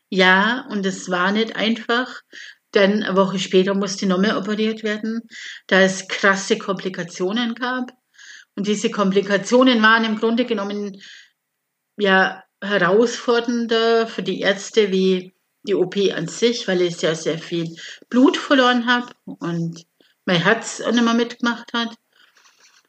Ja, 0.10 0.67
und 0.69 0.86
es 0.86 1.10
war 1.10 1.31
nicht 1.31 1.55
einfach, 1.55 2.22
denn 2.75 3.01
eine 3.01 3.15
Woche 3.15 3.39
später 3.39 3.74
musste 3.74 4.05
noch 4.05 4.19
mehr 4.19 4.38
operiert 4.38 4.84
werden, 4.84 5.22
da 5.65 5.81
es 5.81 6.08
krasse 6.08 6.60
Komplikationen 6.60 7.55
gab. 7.55 7.91
Und 8.55 8.67
diese 8.67 8.91
Komplikationen 8.91 9.81
waren 9.81 10.05
im 10.05 10.17
Grunde 10.19 10.46
genommen 10.46 11.01
ja 11.98 12.43
herausfordernder 12.62 14.05
für 14.05 14.22
die 14.22 14.41
Ärzte 14.41 14.91
wie 14.91 15.34
die 15.69 15.75
OP 15.75 15.95
an 16.13 16.27
sich, 16.27 16.67
weil 16.67 16.81
ich 16.81 17.01
ja 17.01 17.15
sehr 17.15 17.38
viel 17.38 17.75
Blut 18.09 18.38
verloren 18.38 18.88
habe 18.88 19.13
und 19.23 19.85
mein 20.25 20.41
Herz 20.41 20.81
auch 20.81 20.91
nicht 20.91 21.03
mehr 21.03 21.13
mitgemacht 21.13 21.73
hat. 21.73 21.95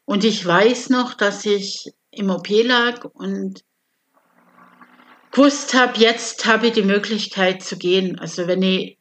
Und 0.05 0.23
ich 0.23 0.45
weiß 0.45 0.89
noch, 0.89 1.13
dass 1.13 1.45
ich 1.45 1.91
im 2.09 2.29
OP 2.29 2.49
lag 2.49 3.05
und 3.05 3.63
gewusst 5.31 5.73
habe, 5.73 5.99
jetzt 5.99 6.45
habe 6.45 6.67
ich 6.67 6.73
die 6.73 6.81
Möglichkeit 6.81 7.63
zu 7.63 7.77
gehen. 7.77 8.19
Also 8.19 8.47
wenn 8.47 8.61
ich 8.61 8.97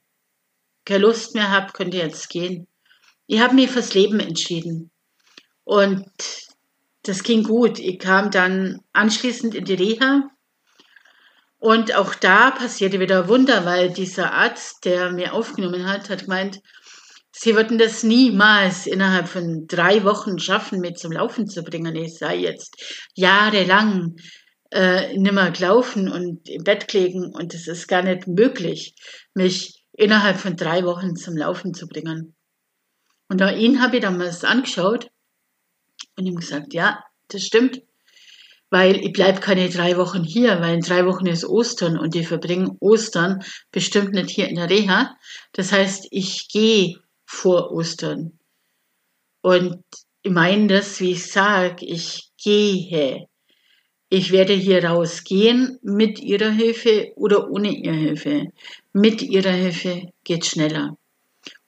keine 0.84 1.00
Lust 1.00 1.34
mehr 1.34 1.50
habe, 1.50 1.72
könnt 1.72 1.94
ihr 1.94 2.04
jetzt 2.04 2.28
gehen. 2.28 2.66
Ich 3.26 3.40
habe 3.40 3.54
mich 3.54 3.70
fürs 3.70 3.94
Leben 3.94 4.20
entschieden. 4.20 4.90
Und 5.64 6.06
das 7.02 7.22
ging 7.22 7.42
gut. 7.42 7.78
Ich 7.78 7.99
kam 7.99 8.30
dann 8.30 8.80
anschließend 8.92 9.54
in 9.54 9.64
die 9.64 9.75
Reha. 9.75 10.30
Und 11.60 11.94
auch 11.94 12.14
da 12.14 12.50
passierte 12.50 13.00
wieder 13.00 13.28
Wunder, 13.28 13.66
weil 13.66 13.92
dieser 13.92 14.32
Arzt, 14.32 14.86
der 14.86 15.12
mir 15.12 15.34
aufgenommen 15.34 15.86
hat, 15.86 16.08
hat 16.08 16.22
gemeint, 16.22 16.60
sie 17.32 17.54
würden 17.54 17.76
das 17.76 18.02
niemals 18.02 18.86
innerhalb 18.86 19.28
von 19.28 19.66
drei 19.66 20.02
Wochen 20.04 20.38
schaffen, 20.38 20.80
mit 20.80 20.98
zum 20.98 21.12
Laufen 21.12 21.46
zu 21.46 21.62
bringen. 21.62 21.94
Ich 21.94 22.16
sei 22.16 22.36
jetzt 22.36 23.10
jahrelang 23.14 24.16
äh, 24.70 25.14
nimmer 25.18 25.50
gelaufen 25.50 26.10
und 26.10 26.48
im 26.48 26.64
Bett 26.64 26.88
gelegen 26.88 27.30
und 27.34 27.52
es 27.52 27.68
ist 27.68 27.88
gar 27.88 28.02
nicht 28.02 28.26
möglich, 28.26 28.94
mich 29.34 29.84
innerhalb 29.92 30.38
von 30.38 30.56
drei 30.56 30.82
Wochen 30.84 31.14
zum 31.14 31.36
Laufen 31.36 31.74
zu 31.74 31.86
bringen. 31.86 32.34
Und 33.28 33.42
auch 33.42 33.54
ihn 33.54 33.82
habe 33.82 33.96
ich 33.96 34.02
damals 34.02 34.44
angeschaut 34.44 35.10
und 36.16 36.24
ihm 36.24 36.36
gesagt, 36.36 36.72
ja, 36.72 37.04
das 37.28 37.42
stimmt, 37.42 37.82
weil 38.70 39.04
ich 39.04 39.12
bleibe 39.12 39.40
keine 39.40 39.68
drei 39.68 39.96
Wochen 39.96 40.22
hier, 40.24 40.60
weil 40.60 40.74
in 40.74 40.80
drei 40.80 41.04
Wochen 41.04 41.26
ist 41.26 41.44
Ostern 41.44 41.98
und 41.98 42.14
ich 42.14 42.28
verbringe 42.28 42.76
Ostern 42.80 43.42
bestimmt 43.72 44.12
nicht 44.12 44.30
hier 44.30 44.48
in 44.48 44.56
der 44.56 44.70
Reha. 44.70 45.16
Das 45.52 45.72
heißt, 45.72 46.06
ich 46.10 46.48
gehe 46.48 46.96
vor 47.26 47.72
Ostern. 47.72 48.38
Und 49.42 49.82
ich 50.22 50.30
meine 50.30 50.68
das, 50.68 51.00
wie 51.00 51.12
ich 51.12 51.30
sage, 51.30 51.84
ich 51.84 52.30
gehe. 52.42 53.26
Ich 54.08 54.32
werde 54.32 54.54
hier 54.54 54.84
rausgehen 54.84 55.78
mit 55.82 56.18
ihrer 56.18 56.50
Hilfe 56.50 57.12
oder 57.16 57.48
ohne 57.50 57.70
ihre 57.72 57.94
Hilfe. 57.94 58.46
Mit 58.92 59.22
ihrer 59.22 59.52
Hilfe 59.52 60.10
geht 60.24 60.44
schneller. 60.46 60.96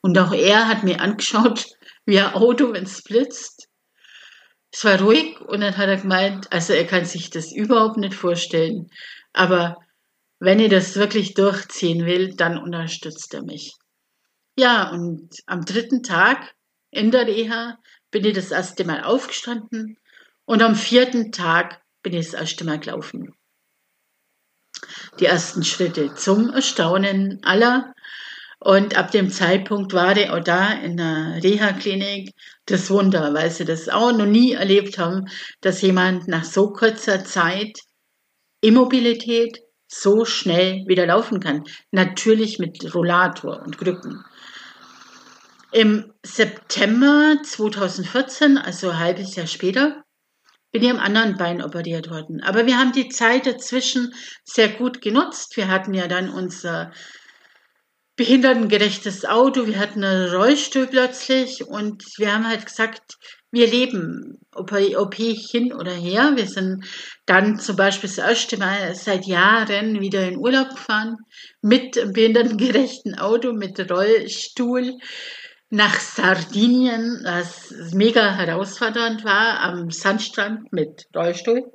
Und 0.00 0.18
auch 0.18 0.32
er 0.32 0.68
hat 0.68 0.82
mir 0.82 1.00
angeschaut, 1.00 1.66
wie 2.04 2.18
ein 2.18 2.34
Auto, 2.34 2.72
wenn 2.72 2.84
es 2.84 3.02
blitzt. 3.02 3.68
Es 4.72 4.84
war 4.84 5.00
ruhig 5.00 5.38
und 5.40 5.60
dann 5.60 5.76
hat 5.76 5.88
er 5.88 5.98
gemeint, 5.98 6.50
also 6.50 6.72
er 6.72 6.86
kann 6.86 7.04
sich 7.04 7.28
das 7.28 7.52
überhaupt 7.52 7.98
nicht 7.98 8.14
vorstellen. 8.14 8.90
Aber 9.34 9.76
wenn 10.38 10.58
ich 10.58 10.70
das 10.70 10.96
wirklich 10.96 11.34
durchziehen 11.34 12.06
will, 12.06 12.34
dann 12.34 12.56
unterstützt 12.56 13.34
er 13.34 13.42
mich. 13.42 13.74
Ja, 14.56 14.90
und 14.90 15.30
am 15.46 15.64
dritten 15.64 16.02
Tag 16.02 16.54
in 16.90 17.10
der 17.10 17.26
Reha 17.26 17.78
bin 18.10 18.24
ich 18.24 18.34
das 18.34 18.50
erste 18.50 18.84
Mal 18.84 19.04
aufgestanden 19.04 19.98
und 20.44 20.62
am 20.62 20.74
vierten 20.74 21.32
Tag 21.32 21.82
bin 22.02 22.14
ich 22.14 22.30
das 22.30 22.40
erste 22.40 22.64
Mal 22.64 22.80
gelaufen. 22.80 23.34
Die 25.20 25.26
ersten 25.26 25.64
Schritte 25.64 26.14
zum 26.14 26.50
Erstaunen 26.50 27.40
aller. 27.44 27.94
Und 28.64 28.96
ab 28.96 29.10
dem 29.10 29.28
Zeitpunkt 29.28 29.92
war 29.92 30.16
ich 30.16 30.30
auch 30.30 30.38
da 30.38 30.72
in 30.72 30.96
der 30.96 31.40
Reha-Klinik 31.42 32.30
das 32.66 32.90
Wunder, 32.90 33.34
weil 33.34 33.50
sie 33.50 33.64
das 33.64 33.88
auch 33.88 34.12
noch 34.12 34.26
nie 34.26 34.52
erlebt 34.52 34.98
haben, 34.98 35.26
dass 35.60 35.82
jemand 35.82 36.28
nach 36.28 36.44
so 36.44 36.70
kurzer 36.70 37.24
Zeit 37.24 37.76
Immobilität 38.60 39.58
so 39.88 40.24
schnell 40.24 40.84
wieder 40.86 41.06
laufen 41.06 41.40
kann. 41.40 41.64
Natürlich 41.90 42.60
mit 42.60 42.94
Rollator 42.94 43.60
und 43.62 43.78
Krücken. 43.78 44.24
Im 45.72 46.12
September 46.22 47.38
2014, 47.42 48.58
also 48.58 48.90
ein 48.90 48.98
halbes 49.00 49.34
Jahr 49.34 49.48
später, 49.48 50.04
bin 50.70 50.84
ich 50.84 50.90
am 50.90 51.00
anderen 51.00 51.36
Bein 51.36 51.62
operiert 51.62 52.10
worden. 52.10 52.40
Aber 52.42 52.64
wir 52.66 52.78
haben 52.78 52.92
die 52.92 53.08
Zeit 53.08 53.44
dazwischen 53.44 54.14
sehr 54.44 54.68
gut 54.68 55.00
genutzt. 55.02 55.56
Wir 55.56 55.66
hatten 55.66 55.94
ja 55.94 56.06
dann 56.06 56.30
unser 56.30 56.92
behindertengerechtes 58.16 59.24
Auto, 59.24 59.66
wir 59.66 59.78
hatten 59.78 60.04
einen 60.04 60.30
Rollstuhl 60.30 60.86
plötzlich 60.86 61.66
und 61.66 62.04
wir 62.18 62.32
haben 62.32 62.46
halt 62.46 62.66
gesagt, 62.66 63.16
wir 63.50 63.66
leben, 63.66 64.38
ob, 64.54 64.72
ob 64.72 65.14
hin 65.14 65.72
oder 65.74 65.92
her. 65.92 66.32
Wir 66.34 66.46
sind 66.46 66.86
dann 67.26 67.58
zum 67.58 67.76
Beispiel 67.76 68.08
das 68.08 68.18
erste 68.18 68.56
Mal 68.56 68.94
seit 68.94 69.26
Jahren 69.26 70.00
wieder 70.00 70.26
in 70.26 70.38
Urlaub 70.38 70.70
gefahren 70.70 71.18
mit 71.60 71.92
behindertengerechten 72.12 73.18
Auto, 73.18 73.52
mit 73.52 73.78
Rollstuhl 73.90 74.98
nach 75.68 75.98
Sardinien, 76.00 77.20
was 77.24 77.74
mega 77.94 78.34
herausfordernd 78.34 79.24
war, 79.24 79.60
am 79.60 79.90
Sandstrand 79.90 80.70
mit 80.72 81.06
Rollstuhl. 81.14 81.72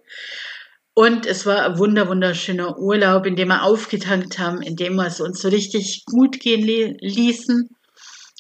Und 0.98 1.28
es 1.28 1.46
war 1.46 1.64
ein 1.64 1.78
wunder, 1.78 2.08
wunderschöner 2.08 2.80
Urlaub, 2.80 3.28
in 3.28 3.36
dem 3.36 3.50
wir 3.50 3.62
aufgetankt 3.62 4.40
haben, 4.40 4.64
in 4.64 4.76
dem 4.76 4.96
wir 4.96 5.06
es 5.06 5.22
uns 5.22 5.40
so 5.40 5.48
richtig 5.48 6.06
gut 6.08 6.40
gehen 6.40 6.64
ließen. 7.00 7.70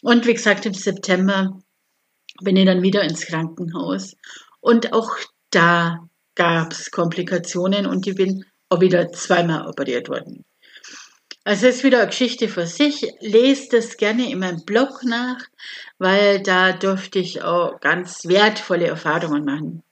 Und 0.02 0.26
wie 0.26 0.34
gesagt, 0.34 0.66
im 0.66 0.74
September 0.74 1.62
bin 2.42 2.58
ich 2.58 2.66
dann 2.66 2.82
wieder 2.82 3.04
ins 3.04 3.28
Krankenhaus. 3.28 4.16
Und 4.60 4.92
auch 4.92 5.12
da 5.52 6.00
gab 6.34 6.72
es 6.72 6.90
Komplikationen 6.90 7.86
und 7.86 8.08
ich 8.08 8.16
bin 8.16 8.44
auch 8.70 8.82
wieder 8.82 9.12
zweimal 9.12 9.68
operiert 9.68 10.10
worden. 10.10 10.44
Also 11.44 11.68
es 11.68 11.76
ist 11.76 11.84
wieder 11.84 12.00
eine 12.00 12.08
Geschichte 12.08 12.50
für 12.50 12.66
sich. 12.66 13.14
Lest 13.20 13.76
es 13.76 13.98
gerne 13.98 14.32
in 14.32 14.40
meinem 14.40 14.66
Blog 14.66 15.04
nach, 15.04 15.46
weil 16.00 16.42
da 16.42 16.74
durfte 16.74 17.20
ich 17.20 17.44
auch 17.44 17.80
ganz 17.82 18.26
wertvolle 18.26 18.88
Erfahrungen 18.88 19.46
machen. 19.46 19.84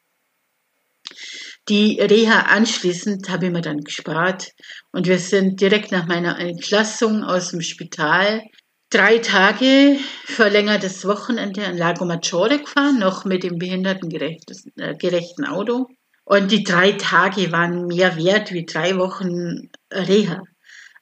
Die 1.67 1.99
Reha 1.99 2.41
anschließend 2.41 3.27
habe 3.29 3.47
ich 3.47 3.51
mir 3.51 3.61
dann 3.61 3.81
gespart 3.81 4.51
und 4.91 5.07
wir 5.07 5.17
sind 5.17 5.59
direkt 5.61 5.91
nach 5.91 6.05
meiner 6.05 6.37
Entlassung 6.37 7.23
aus 7.23 7.49
dem 7.49 7.61
Spital 7.61 8.43
drei 8.91 9.17
Tage 9.17 9.97
verlängertes 10.25 11.07
Wochenende 11.07 11.65
an 11.65 11.75
Lago 11.75 12.05
Maggiore 12.05 12.59
gefahren, 12.59 12.99
noch 12.99 13.25
mit 13.25 13.41
dem 13.41 13.57
behindertengerechten 13.57 15.43
äh, 15.43 15.47
Auto. 15.47 15.87
Und 16.23 16.51
die 16.51 16.63
drei 16.63 16.91
Tage 16.91 17.51
waren 17.51 17.87
mehr 17.87 18.15
wert 18.15 18.53
wie 18.53 18.65
drei 18.65 18.97
Wochen 18.97 19.69
Reha, 19.91 20.43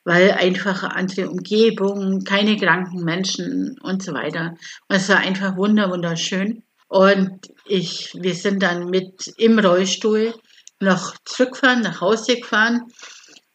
weil 0.05 0.32
einfach 0.32 0.84
eine 0.84 0.96
andere 0.96 1.29
Umgebung, 1.29 2.24
keine 2.24 2.55
kranken 2.55 3.03
Menschen 3.03 3.77
und 3.82 4.01
so 4.01 4.13
weiter. 4.13 4.55
Und 4.88 4.96
es 4.96 5.10
war 5.10 5.17
einfach 5.17 5.58
wunder, 5.58 5.89
wunderschön. 5.89 6.63
Und 6.88 7.50
ich, 7.65 8.13
wir 8.17 8.34
sind 8.34 8.63
dann 8.63 8.89
mit 8.89 9.34
im 9.38 9.60
Rollstuhl 9.60 10.34
noch 10.83 11.15
zurückfahren, 11.25 11.81
nach 11.81 12.01
Hause 12.01 12.37
gefahren. 12.37 12.91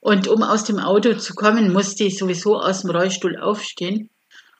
Und 0.01 0.29
um 0.29 0.43
aus 0.43 0.65
dem 0.65 0.79
Auto 0.79 1.15
zu 1.15 1.35
kommen, 1.35 1.73
musste 1.73 2.05
ich 2.05 2.19
sowieso 2.19 2.57
aus 2.57 2.83
dem 2.83 2.91
Rollstuhl 2.91 3.37
aufstehen. 3.37 4.11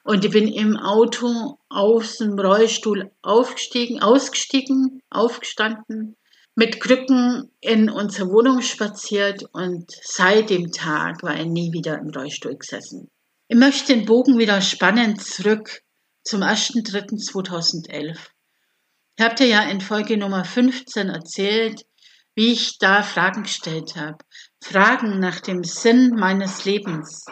Und 0.05 0.25
ich 0.25 0.31
bin 0.31 0.49
im 0.49 0.77
Auto 0.77 1.59
aus 1.69 2.17
dem 2.19 2.39
Rollstuhl 2.39 3.11
aufgestiegen, 3.23 4.01
ausgestiegen, 4.01 5.03
aufgestanden, 5.11 6.17
mit 6.55 6.81
Krücken 6.81 7.53
in 7.61 7.89
unsere 7.89 8.31
Wohnung 8.31 8.63
spaziert 8.63 9.45
und 9.53 9.93
seit 10.03 10.51
dem 10.51 10.73
Tag 10.73 11.23
war 11.23 11.37
er 11.37 11.47
nie 11.47 11.73
wieder 11.73 11.99
im 11.99 12.11
Rollstuhl 12.11 12.57
gesessen. 12.57 13.09
Ich 13.47 13.57
möchte 13.57 13.95
den 13.95 14.07
Bogen 14.07 14.39
wieder 14.39 14.61
spannen 14.61 15.19
zurück 15.21 15.83
zum 16.25 16.43
1.3.2011. 16.43 18.19
Ich 19.17 19.25
habe 19.25 19.35
dir 19.37 19.47
ja 19.47 19.63
in 19.71 19.81
Folge 19.81 20.17
Nummer 20.17 20.45
15 20.45 21.09
erzählt, 21.09 21.87
wie 22.39 22.53
ich 22.53 22.79
da 22.79 23.03
Fragen 23.03 23.43
gestellt 23.43 23.97
habe. 23.97 24.19
Fragen 24.63 25.19
nach 25.19 25.41
dem 25.41 25.65
Sinn 25.65 26.11
meines 26.11 26.65
Lebens 26.65 27.27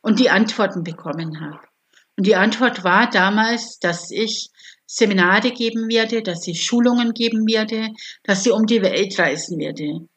und 0.00 0.18
die 0.18 0.30
Antworten 0.30 0.82
bekommen 0.82 1.42
habe. 1.42 1.60
Und 2.16 2.26
die 2.26 2.36
Antwort 2.36 2.82
war 2.82 3.10
damals, 3.10 3.78
dass 3.80 4.10
ich 4.10 4.48
Seminare 4.86 5.50
geben 5.50 5.90
werde, 5.90 6.22
dass 6.22 6.46
ich 6.46 6.64
Schulungen 6.64 7.12
geben 7.12 7.46
werde, 7.46 7.90
dass 8.22 8.46
ich 8.46 8.52
um 8.52 8.64
die 8.64 8.80
Welt 8.80 9.18
reisen 9.18 9.58
werde. 9.58 10.08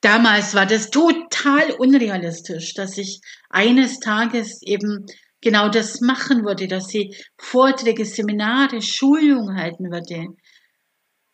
Damals 0.00 0.54
war 0.54 0.64
das 0.64 0.88
total 0.88 1.72
unrealistisch, 1.72 2.72
dass 2.72 2.96
ich 2.96 3.20
eines 3.50 4.00
Tages 4.00 4.62
eben 4.62 5.04
genau 5.42 5.68
das 5.68 6.00
machen 6.00 6.46
würde, 6.46 6.68
dass 6.68 6.94
ich 6.94 7.28
Vorträge, 7.36 8.06
Seminare, 8.06 8.80
Schulungen 8.80 9.58
halten 9.58 9.92
würde. 9.92 10.28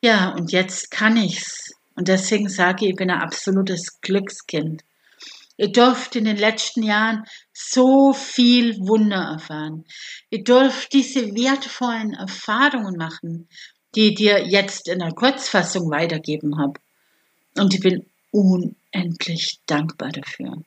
Ja, 0.02 0.30
und 0.30 0.50
jetzt 0.50 0.90
kann 0.90 1.16
ich's. 1.16 1.70
Und 1.94 2.08
deswegen 2.08 2.48
sage 2.48 2.84
ich, 2.84 2.90
ich 2.92 2.96
bin 2.96 3.10
ein 3.10 3.20
absolutes 3.20 4.00
Glückskind. 4.00 4.82
Ihr 5.56 5.70
dürft 5.70 6.16
in 6.16 6.24
den 6.24 6.38
letzten 6.38 6.82
Jahren 6.82 7.24
so 7.52 8.12
viel 8.12 8.76
Wunder 8.78 9.34
erfahren. 9.34 9.84
Ihr 10.30 10.42
dürft 10.42 10.92
diese 10.92 11.34
wertvollen 11.34 12.14
Erfahrungen 12.14 12.96
machen, 12.96 13.48
die 13.94 14.08
ich 14.08 14.16
dir 14.16 14.44
jetzt 14.46 14.88
in 14.88 14.98
der 15.00 15.12
Kurzfassung 15.12 15.90
weitergeben 15.90 16.58
habe. 16.58 16.80
Und 17.58 17.74
ich 17.74 17.80
bin 17.80 18.06
unendlich 18.30 19.60
dankbar 19.66 20.10
dafür. 20.10 20.62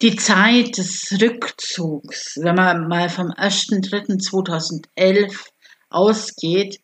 Die 0.00 0.14
Zeit 0.16 0.78
des 0.78 1.08
Rückzugs, 1.20 2.38
wenn 2.40 2.54
man 2.54 2.86
mal 2.88 3.10
vom 3.10 3.32
1.3.2011 3.32 5.36
ausgeht, 5.90 6.80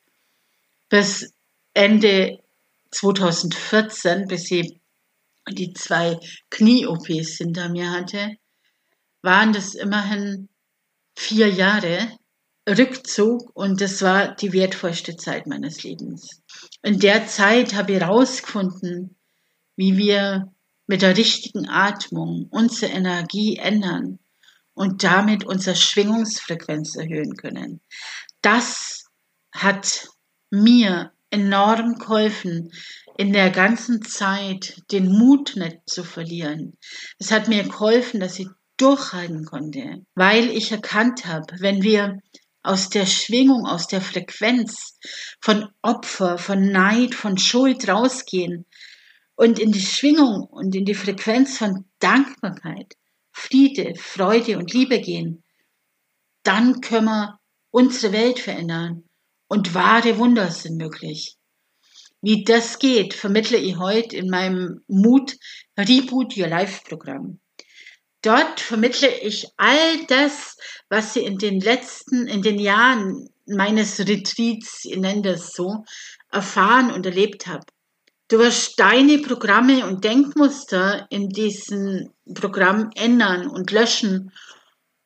bis 0.90 1.32
Ende 1.72 2.40
2014, 2.96 4.26
bis 4.26 4.50
ich 4.50 4.80
die 5.48 5.72
zwei 5.72 6.18
Knie-OPs 6.50 7.36
hinter 7.36 7.68
mir 7.68 7.90
hatte, 7.90 8.36
waren 9.22 9.52
das 9.52 9.74
immerhin 9.74 10.48
vier 11.14 11.48
Jahre 11.48 12.16
Rückzug 12.68 13.50
und 13.54 13.80
das 13.80 14.02
war 14.02 14.34
die 14.34 14.52
wertvollste 14.52 15.16
Zeit 15.16 15.46
meines 15.46 15.84
Lebens. 15.84 16.42
In 16.82 16.98
der 16.98 17.26
Zeit 17.26 17.74
habe 17.74 17.92
ich 17.92 18.00
herausgefunden, 18.00 19.16
wie 19.76 19.96
wir 19.96 20.52
mit 20.88 21.02
der 21.02 21.16
richtigen 21.16 21.68
Atmung 21.68 22.48
unsere 22.50 22.92
Energie 22.92 23.56
ändern 23.56 24.18
und 24.74 25.04
damit 25.04 25.44
unsere 25.44 25.76
Schwingungsfrequenz 25.76 26.96
erhöhen 26.96 27.36
können. 27.36 27.80
Das 28.42 29.04
hat 29.52 30.08
mir 30.50 31.12
enorm 31.30 31.94
geholfen, 31.94 32.72
in 33.18 33.32
der 33.32 33.50
ganzen 33.50 34.02
Zeit 34.02 34.82
den 34.90 35.10
Mut 35.10 35.56
nicht 35.56 35.78
zu 35.86 36.04
verlieren. 36.04 36.76
Es 37.18 37.30
hat 37.30 37.48
mir 37.48 37.64
geholfen, 37.64 38.20
dass 38.20 38.38
ich 38.38 38.48
durchhalten 38.76 39.44
konnte, 39.44 40.04
weil 40.14 40.50
ich 40.50 40.70
erkannt 40.70 41.24
habe, 41.24 41.46
wenn 41.60 41.82
wir 41.82 42.20
aus 42.62 42.90
der 42.90 43.06
Schwingung, 43.06 43.64
aus 43.64 43.86
der 43.86 44.00
Frequenz 44.00 44.98
von 45.40 45.68
Opfer, 45.82 46.36
von 46.36 46.70
Neid, 46.70 47.14
von 47.14 47.38
Schuld 47.38 47.88
rausgehen 47.88 48.66
und 49.34 49.58
in 49.58 49.72
die 49.72 49.80
Schwingung 49.80 50.44
und 50.50 50.74
in 50.74 50.84
die 50.84 50.94
Frequenz 50.94 51.58
von 51.58 51.84
Dankbarkeit, 52.00 52.94
Friede, 53.32 53.94
Freude 53.96 54.58
und 54.58 54.72
Liebe 54.72 55.00
gehen, 55.00 55.44
dann 56.42 56.80
können 56.80 57.06
wir 57.06 57.38
unsere 57.70 58.12
Welt 58.12 58.40
verändern 58.40 59.04
und 59.48 59.74
wahre 59.74 60.18
Wunder 60.18 60.50
sind 60.50 60.76
möglich. 60.76 61.36
Wie 62.22 62.44
das 62.44 62.78
geht, 62.78 63.14
vermittle 63.14 63.58
ich 63.58 63.76
heute 63.76 64.16
in 64.16 64.28
meinem 64.28 64.82
Mut 64.88 65.36
Reboot 65.78 66.36
Your 66.36 66.48
Life 66.48 66.82
Programm. 66.88 67.40
Dort 68.22 68.58
vermittle 68.58 69.08
ich 69.20 69.46
all 69.56 70.04
das, 70.08 70.56
was 70.88 71.14
Sie 71.14 71.20
in 71.20 71.38
den 71.38 71.60
letzten, 71.60 72.26
in 72.26 72.42
den 72.42 72.58
Jahren 72.58 73.28
meines 73.46 74.00
Retreats, 74.00 74.84
ich 74.84 74.96
nenne 74.96 75.22
das 75.22 75.52
so, 75.52 75.84
erfahren 76.32 76.90
und 76.90 77.06
erlebt 77.06 77.46
habe. 77.46 77.64
Du 78.28 78.38
wirst 78.38 78.80
deine 78.80 79.18
Programme 79.18 79.86
und 79.86 80.02
Denkmuster 80.02 81.06
in 81.10 81.28
diesem 81.28 82.10
Programm 82.34 82.90
ändern 82.96 83.46
und 83.46 83.70
löschen 83.70 84.32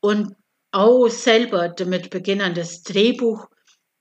und 0.01 0.35
auch 0.73 1.09
selber 1.09 1.69
damit 1.69 2.09
beginnen, 2.09 2.55
das 2.55 2.83
Drehbuch 2.83 3.47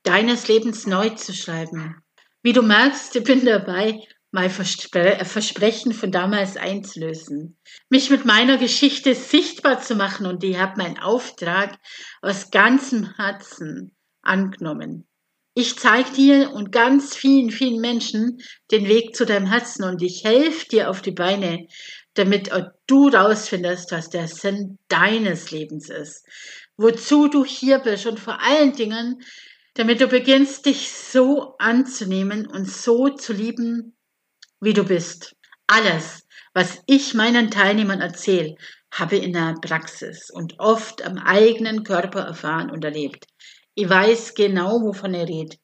deines 0.02 0.48
Lebens 0.48 0.86
neu 0.86 1.10
zu 1.10 1.32
schreiben. 1.32 2.02
Wie 2.42 2.52
du 2.52 2.62
merkst, 2.62 3.16
ich 3.16 3.24
bin 3.24 3.44
dabei, 3.44 4.00
mein 4.30 4.50
Verspre 4.50 5.18
äh, 5.18 5.24
Versprechen 5.24 5.92
von 5.92 6.12
damals 6.12 6.56
einzulösen, 6.56 7.58
mich 7.88 8.10
mit 8.10 8.24
meiner 8.24 8.58
Geschichte 8.58 9.14
sichtbar 9.14 9.80
zu 9.80 9.96
machen 9.96 10.26
und 10.26 10.44
ich 10.44 10.56
habe 10.56 10.80
meinen 10.80 10.98
Auftrag 10.98 11.78
aus 12.22 12.50
ganzem 12.50 13.16
Herzen 13.16 13.94
angenommen. 14.22 15.06
Ich 15.54 15.78
zeige 15.78 16.12
dir 16.12 16.52
und 16.52 16.70
ganz 16.70 17.16
vielen, 17.16 17.50
vielen 17.50 17.80
Menschen 17.80 18.40
den 18.70 18.86
Weg 18.86 19.16
zu 19.16 19.26
deinem 19.26 19.46
Herzen 19.46 19.82
und 19.82 20.00
ich 20.00 20.22
helfe 20.24 20.68
dir 20.68 20.90
auf 20.90 21.02
die 21.02 21.10
Beine, 21.10 21.66
damit 22.14 22.50
du 22.86 23.08
rausfindest, 23.08 23.90
was 23.90 24.10
der 24.10 24.28
Sinn 24.28 24.78
deines 24.88 25.50
Lebens 25.50 25.90
ist, 25.90 26.24
wozu 26.76 27.28
du 27.28 27.44
hier 27.44 27.80
bist 27.80 28.06
und 28.06 28.20
vor 28.20 28.40
allen 28.40 28.72
Dingen, 28.74 29.22
damit 29.74 30.00
du 30.00 30.08
beginnst, 30.08 30.66
dich 30.66 30.90
so 30.90 31.54
anzunehmen 31.58 32.46
und 32.46 32.68
so 32.68 33.08
zu 33.08 33.32
lieben, 33.32 33.96
wie 34.60 34.72
du 34.72 34.84
bist. 34.84 35.36
Alles, 35.66 36.26
was 36.54 36.82
ich 36.86 37.14
meinen 37.14 37.50
Teilnehmern 37.50 38.00
erzähle, 38.00 38.56
habe 38.92 39.16
in 39.16 39.32
der 39.32 39.54
Praxis 39.60 40.30
und 40.30 40.58
oft 40.58 41.02
am 41.02 41.18
eigenen 41.18 41.84
Körper 41.84 42.20
erfahren 42.20 42.70
und 42.70 42.84
erlebt. 42.84 43.26
Ich 43.74 43.88
weiß 43.88 44.34
genau, 44.34 44.80
wovon 44.82 45.14
er 45.14 45.28
redet. 45.28 45.58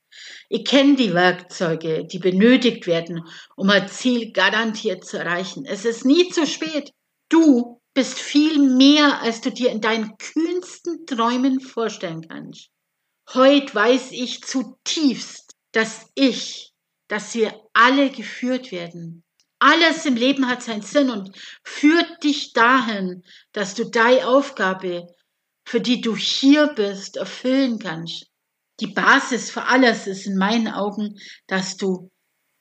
Ich 0.48 0.64
kenne 0.64 0.94
die 0.94 1.12
Werkzeuge, 1.12 2.06
die 2.06 2.18
benötigt 2.18 2.86
werden, 2.86 3.22
um 3.56 3.68
ein 3.68 3.88
Ziel 3.88 4.32
garantiert 4.32 5.04
zu 5.04 5.18
erreichen. 5.18 5.64
Es 5.66 5.84
ist 5.84 6.04
nie 6.04 6.28
zu 6.30 6.46
spät. 6.46 6.92
Du 7.28 7.80
bist 7.92 8.18
viel 8.18 8.58
mehr, 8.60 9.20
als 9.22 9.40
du 9.40 9.50
dir 9.50 9.70
in 9.70 9.80
deinen 9.80 10.16
kühnsten 10.18 11.04
Träumen 11.06 11.60
vorstellen 11.60 12.26
kannst. 12.28 12.70
Heute 13.34 13.74
weiß 13.74 14.12
ich 14.12 14.42
zutiefst, 14.42 15.56
dass 15.72 16.10
ich, 16.14 16.72
dass 17.08 17.34
wir 17.34 17.54
alle 17.72 18.10
geführt 18.10 18.72
werden. 18.72 19.24
Alles 19.58 20.06
im 20.06 20.16
Leben 20.16 20.48
hat 20.48 20.62
seinen 20.62 20.82
Sinn 20.82 21.10
und 21.10 21.36
führt 21.64 22.22
dich 22.22 22.52
dahin, 22.52 23.22
dass 23.52 23.74
du 23.74 23.84
deine 23.84 24.28
Aufgabe, 24.28 25.06
für 25.64 25.80
die 25.80 26.00
du 26.00 26.14
hier 26.14 26.68
bist, 26.68 27.16
erfüllen 27.16 27.78
kannst. 27.78 28.26
Die 28.80 28.88
Basis 28.88 29.50
für 29.50 29.64
alles 29.64 30.06
ist 30.06 30.26
in 30.26 30.36
meinen 30.36 30.68
Augen, 30.68 31.18
dass 31.46 31.76
du 31.76 32.10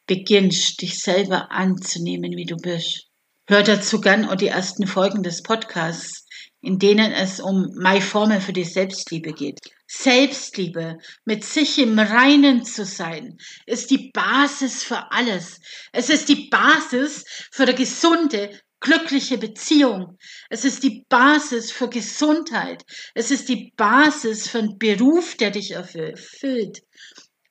beginnst, 0.07 0.81
dich 0.81 0.99
selber 1.01 1.51
anzunehmen, 1.51 2.31
wie 2.37 2.45
du 2.45 2.55
bist. 2.55 3.07
Hör 3.47 3.61
dazu 3.61 4.01
gern 4.01 4.25
auch 4.25 4.35
die 4.35 4.47
ersten 4.47 4.87
Folgen 4.87 5.21
des 5.21 5.43
Podcasts 5.43 6.25
in 6.65 6.79
denen 6.79 7.11
es 7.11 7.39
um 7.39 7.69
meine 7.75 8.01
Formel 8.01 8.41
für 8.41 8.51
die 8.51 8.63
Selbstliebe 8.63 9.33
geht. 9.33 9.59
Selbstliebe, 9.87 10.97
mit 11.25 11.43
sich 11.43 11.77
im 11.79 11.99
Reinen 11.99 12.65
zu 12.65 12.85
sein, 12.85 13.37
ist 13.65 13.91
die 13.91 14.09
Basis 14.11 14.83
für 14.83 15.11
alles. 15.11 15.59
Es 15.91 16.09
ist 16.09 16.27
die 16.29 16.49
Basis 16.49 17.23
für 17.51 17.63
eine 17.63 17.75
gesunde, 17.75 18.59
glückliche 18.79 19.37
Beziehung. 19.37 20.17
Es 20.49 20.65
ist 20.65 20.83
die 20.83 21.05
Basis 21.09 21.71
für 21.71 21.89
Gesundheit. 21.89 22.83
Es 23.13 23.31
ist 23.31 23.49
die 23.49 23.73
Basis 23.75 24.47
für 24.47 24.59
einen 24.59 24.77
Beruf, 24.77 25.35
der 25.35 25.51
dich 25.51 25.71
erfüllt. 25.71 26.81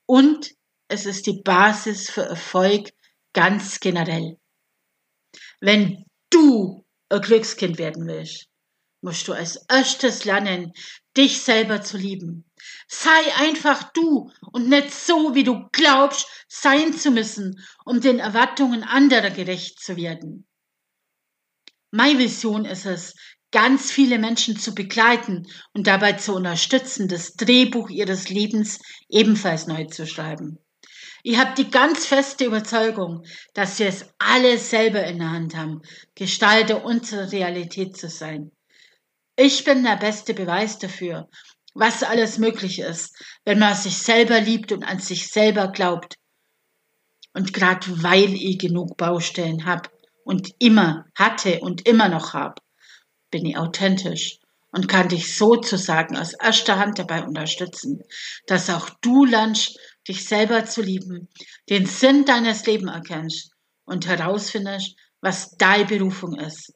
Und 0.06 0.50
es 0.88 1.06
ist 1.06 1.26
die 1.26 1.40
Basis 1.42 2.10
für 2.10 2.22
Erfolg 2.22 2.90
ganz 3.32 3.80
generell. 3.80 4.38
Wenn 5.60 6.04
du 6.30 6.84
ein 7.08 7.20
Glückskind 7.20 7.78
werden 7.78 8.06
willst, 8.06 8.48
musst 9.04 9.28
du 9.28 9.32
als 9.32 9.64
erstes 9.68 10.24
lernen, 10.24 10.72
dich 11.16 11.40
selber 11.40 11.82
zu 11.82 11.96
lieben. 11.96 12.44
Sei 12.88 13.34
einfach 13.36 13.92
du 13.92 14.32
und 14.50 14.68
nicht 14.68 14.92
so, 14.92 15.34
wie 15.34 15.44
du 15.44 15.68
glaubst, 15.70 16.26
sein 16.48 16.92
zu 16.92 17.10
müssen, 17.10 17.62
um 17.84 18.00
den 18.00 18.18
Erwartungen 18.18 18.82
anderer 18.82 19.30
gerecht 19.30 19.80
zu 19.80 19.96
werden. 19.96 20.46
Meine 21.90 22.18
Vision 22.18 22.64
ist 22.64 22.86
es, 22.86 23.14
ganz 23.52 23.92
viele 23.92 24.18
Menschen 24.18 24.58
zu 24.58 24.74
begleiten 24.74 25.46
und 25.74 25.86
dabei 25.86 26.14
zu 26.14 26.34
unterstützen, 26.34 27.06
das 27.06 27.34
Drehbuch 27.34 27.88
ihres 27.88 28.28
Lebens 28.28 28.80
ebenfalls 29.08 29.68
neu 29.68 29.84
zu 29.84 30.06
schreiben. 30.06 30.58
Ich 31.22 31.38
habe 31.38 31.54
die 31.56 31.70
ganz 31.70 32.04
feste 32.04 32.46
Überzeugung, 32.46 33.24
dass 33.54 33.78
wir 33.78 33.86
es 33.86 34.06
alle 34.18 34.58
selber 34.58 35.04
in 35.04 35.20
der 35.20 35.30
Hand 35.30 35.54
haben, 35.54 35.82
Gestalter 36.14 36.84
unserer 36.84 37.30
Realität 37.30 37.96
zu 37.96 38.08
sein. 38.08 38.50
Ich 39.36 39.64
bin 39.64 39.82
der 39.82 39.96
beste 39.96 40.32
Beweis 40.32 40.78
dafür, 40.78 41.28
was 41.74 42.04
alles 42.04 42.38
möglich 42.38 42.78
ist, 42.78 43.16
wenn 43.44 43.58
man 43.58 43.74
sich 43.74 43.98
selber 43.98 44.40
liebt 44.40 44.70
und 44.70 44.84
an 44.84 45.00
sich 45.00 45.28
selber 45.28 45.68
glaubt. 45.72 46.14
Und 47.32 47.52
gerade 47.52 48.02
weil 48.04 48.32
ich 48.32 48.60
genug 48.60 48.96
Baustellen 48.96 49.64
habe 49.66 49.90
und 50.24 50.54
immer 50.60 51.06
hatte 51.16 51.58
und 51.60 51.88
immer 51.88 52.08
noch 52.08 52.32
habe, 52.32 52.62
bin 53.32 53.44
ich 53.44 53.58
authentisch 53.58 54.38
und 54.70 54.86
kann 54.86 55.08
dich 55.08 55.36
sozusagen 55.36 56.16
aus 56.16 56.34
erster 56.34 56.78
Hand 56.78 57.00
dabei 57.00 57.24
unterstützen, 57.24 58.04
dass 58.46 58.70
auch 58.70 58.88
du 59.00 59.24
lernst, 59.24 59.76
dich 60.06 60.28
selber 60.28 60.64
zu 60.64 60.80
lieben, 60.80 61.28
den 61.68 61.86
Sinn 61.86 62.24
deines 62.24 62.66
Lebens 62.66 62.92
erkennst 62.92 63.50
und 63.84 64.06
herausfindest, 64.06 64.94
was 65.20 65.56
deine 65.56 65.86
Berufung 65.86 66.38
ist. 66.38 66.72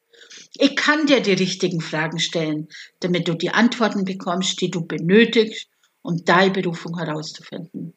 Ich 0.54 0.76
kann 0.76 1.06
dir 1.06 1.20
die 1.20 1.32
richtigen 1.32 1.80
Fragen 1.80 2.18
stellen, 2.18 2.68
damit 3.00 3.28
du 3.28 3.34
die 3.34 3.50
Antworten 3.50 4.04
bekommst, 4.04 4.60
die 4.60 4.70
du 4.70 4.86
benötigst, 4.86 5.68
um 6.02 6.24
deine 6.24 6.52
Berufung 6.52 6.96
herauszufinden. 6.98 7.94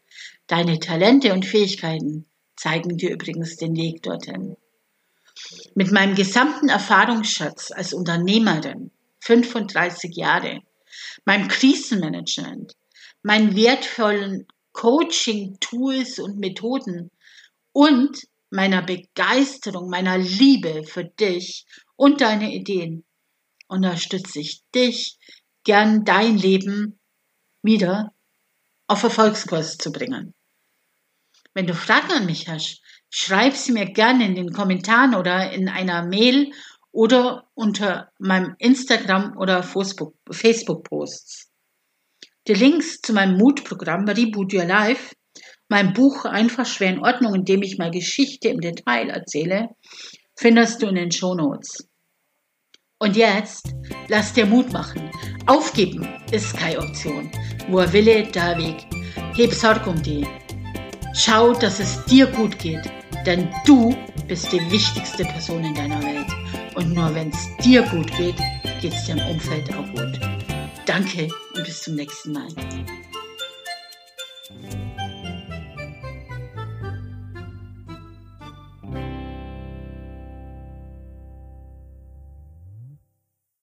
Deine 0.48 0.80
Talente 0.80 1.34
und 1.34 1.46
Fähigkeiten 1.46 2.26
zeigen 2.56 2.98
dir 2.98 3.12
übrigens 3.12 3.56
den 3.56 3.76
Weg 3.76 4.04
dorthin. 4.04 4.58
Mit 5.76 5.92
meinem 5.92 6.16
gesamten 6.16 6.70
Erfahrungsschatz 6.70 7.72
als 7.72 7.94
Unternehmerin, 7.94 8.92
35 9.22 10.16
Jahre, 10.16 10.62
meinem 11.26 11.48
Krisenmanagement, 11.48 12.76
meinen 13.24 13.56
wertvollen 13.56 14.46
Coaching-Tools 14.74 16.20
und 16.20 16.38
Methoden 16.38 17.12
und 17.72 18.28
meiner 18.50 18.82
Begeisterung, 18.82 19.90
meiner 19.90 20.18
Liebe 20.18 20.84
für 20.84 21.06
dich 21.06 21.66
und 22.02 22.20
deine 22.20 22.52
Ideen 22.52 23.06
unterstütze 23.68 24.40
ich 24.40 24.64
dich, 24.74 25.20
gern 25.64 26.04
dein 26.04 26.36
Leben 26.36 27.00
wieder 27.62 28.16
auf 28.88 29.04
Erfolgskurs 29.04 29.78
zu 29.78 29.92
bringen. 29.92 30.34
Wenn 31.54 31.68
du 31.68 31.76
Fragen 31.76 32.12
an 32.12 32.26
mich 32.26 32.48
hast, 32.48 32.82
schreib 33.12 33.54
sie 33.54 33.72
mir 33.72 33.86
gerne 33.86 34.26
in 34.26 34.34
den 34.34 34.52
Kommentaren 34.52 35.14
oder 35.14 35.52
in 35.52 35.70
einer 35.70 36.04
Mail 36.04 36.52
oder 36.92 37.48
unter 37.54 38.12
meinem 38.18 38.56
Instagram 38.58 39.38
oder 39.38 39.62
Facebook-Posts. 39.62 41.52
Die 42.48 42.56
Links 42.56 43.00
zu 43.02 43.14
meinem 43.14 43.38
Mutprogramm 43.38 44.10
Reboot 44.10 44.56
Your 44.56 44.66
Life, 44.66 45.16
mein 45.70 45.94
Buch 45.94 46.26
Einfach 46.26 46.66
schwer 46.66 46.94
in 46.94 47.04
Ordnung, 47.04 47.36
in 47.36 47.46
dem 47.46 47.62
ich 47.62 47.78
mal 47.78 47.92
Geschichte 47.92 48.48
im 48.48 48.60
Detail 48.60 49.12
erzähle, 49.12 49.70
findest 50.36 50.82
du 50.82 50.88
in 50.88 50.96
den 50.96 51.12
Shownotes. 51.12 51.91
Und 53.02 53.16
jetzt 53.16 53.74
lass 54.10 54.32
dir 54.32 54.46
Mut 54.46 54.72
machen. 54.72 55.10
Aufgeben 55.48 56.08
ist 56.32 56.56
keine 56.56 56.78
Option. 56.78 57.32
Er 57.68 57.94
Wille, 57.94 58.28
da 58.32 58.56
Weg. 58.60 58.86
Heb 59.34 59.52
Sorg 59.52 59.88
um 59.88 60.00
die. 60.04 60.28
Schau, 61.16 61.54
dass 61.54 61.80
es 61.80 62.06
dir 62.06 62.28
gut 62.28 62.60
geht, 62.60 62.92
denn 63.26 63.50
du 63.66 63.96
bist 64.28 64.52
die 64.52 64.62
wichtigste 64.72 65.26
Person 65.26 65.64
in 65.64 65.74
deiner 65.74 66.02
Welt. 66.04 66.28
Und 66.76 66.94
nur 66.94 67.14
wenn 67.16 67.30
es 67.30 67.58
dir 67.64 67.82
gut 67.90 68.16
geht, 68.18 68.38
geht 68.82 68.94
es 68.94 69.06
dem 69.06 69.18
Umfeld 69.18 69.74
auch 69.74 69.88
gut. 69.96 70.20
Danke 70.86 71.28
und 71.56 71.64
bis 71.66 71.82
zum 71.82 71.96
nächsten 71.96 72.34
Mal. 72.34 72.50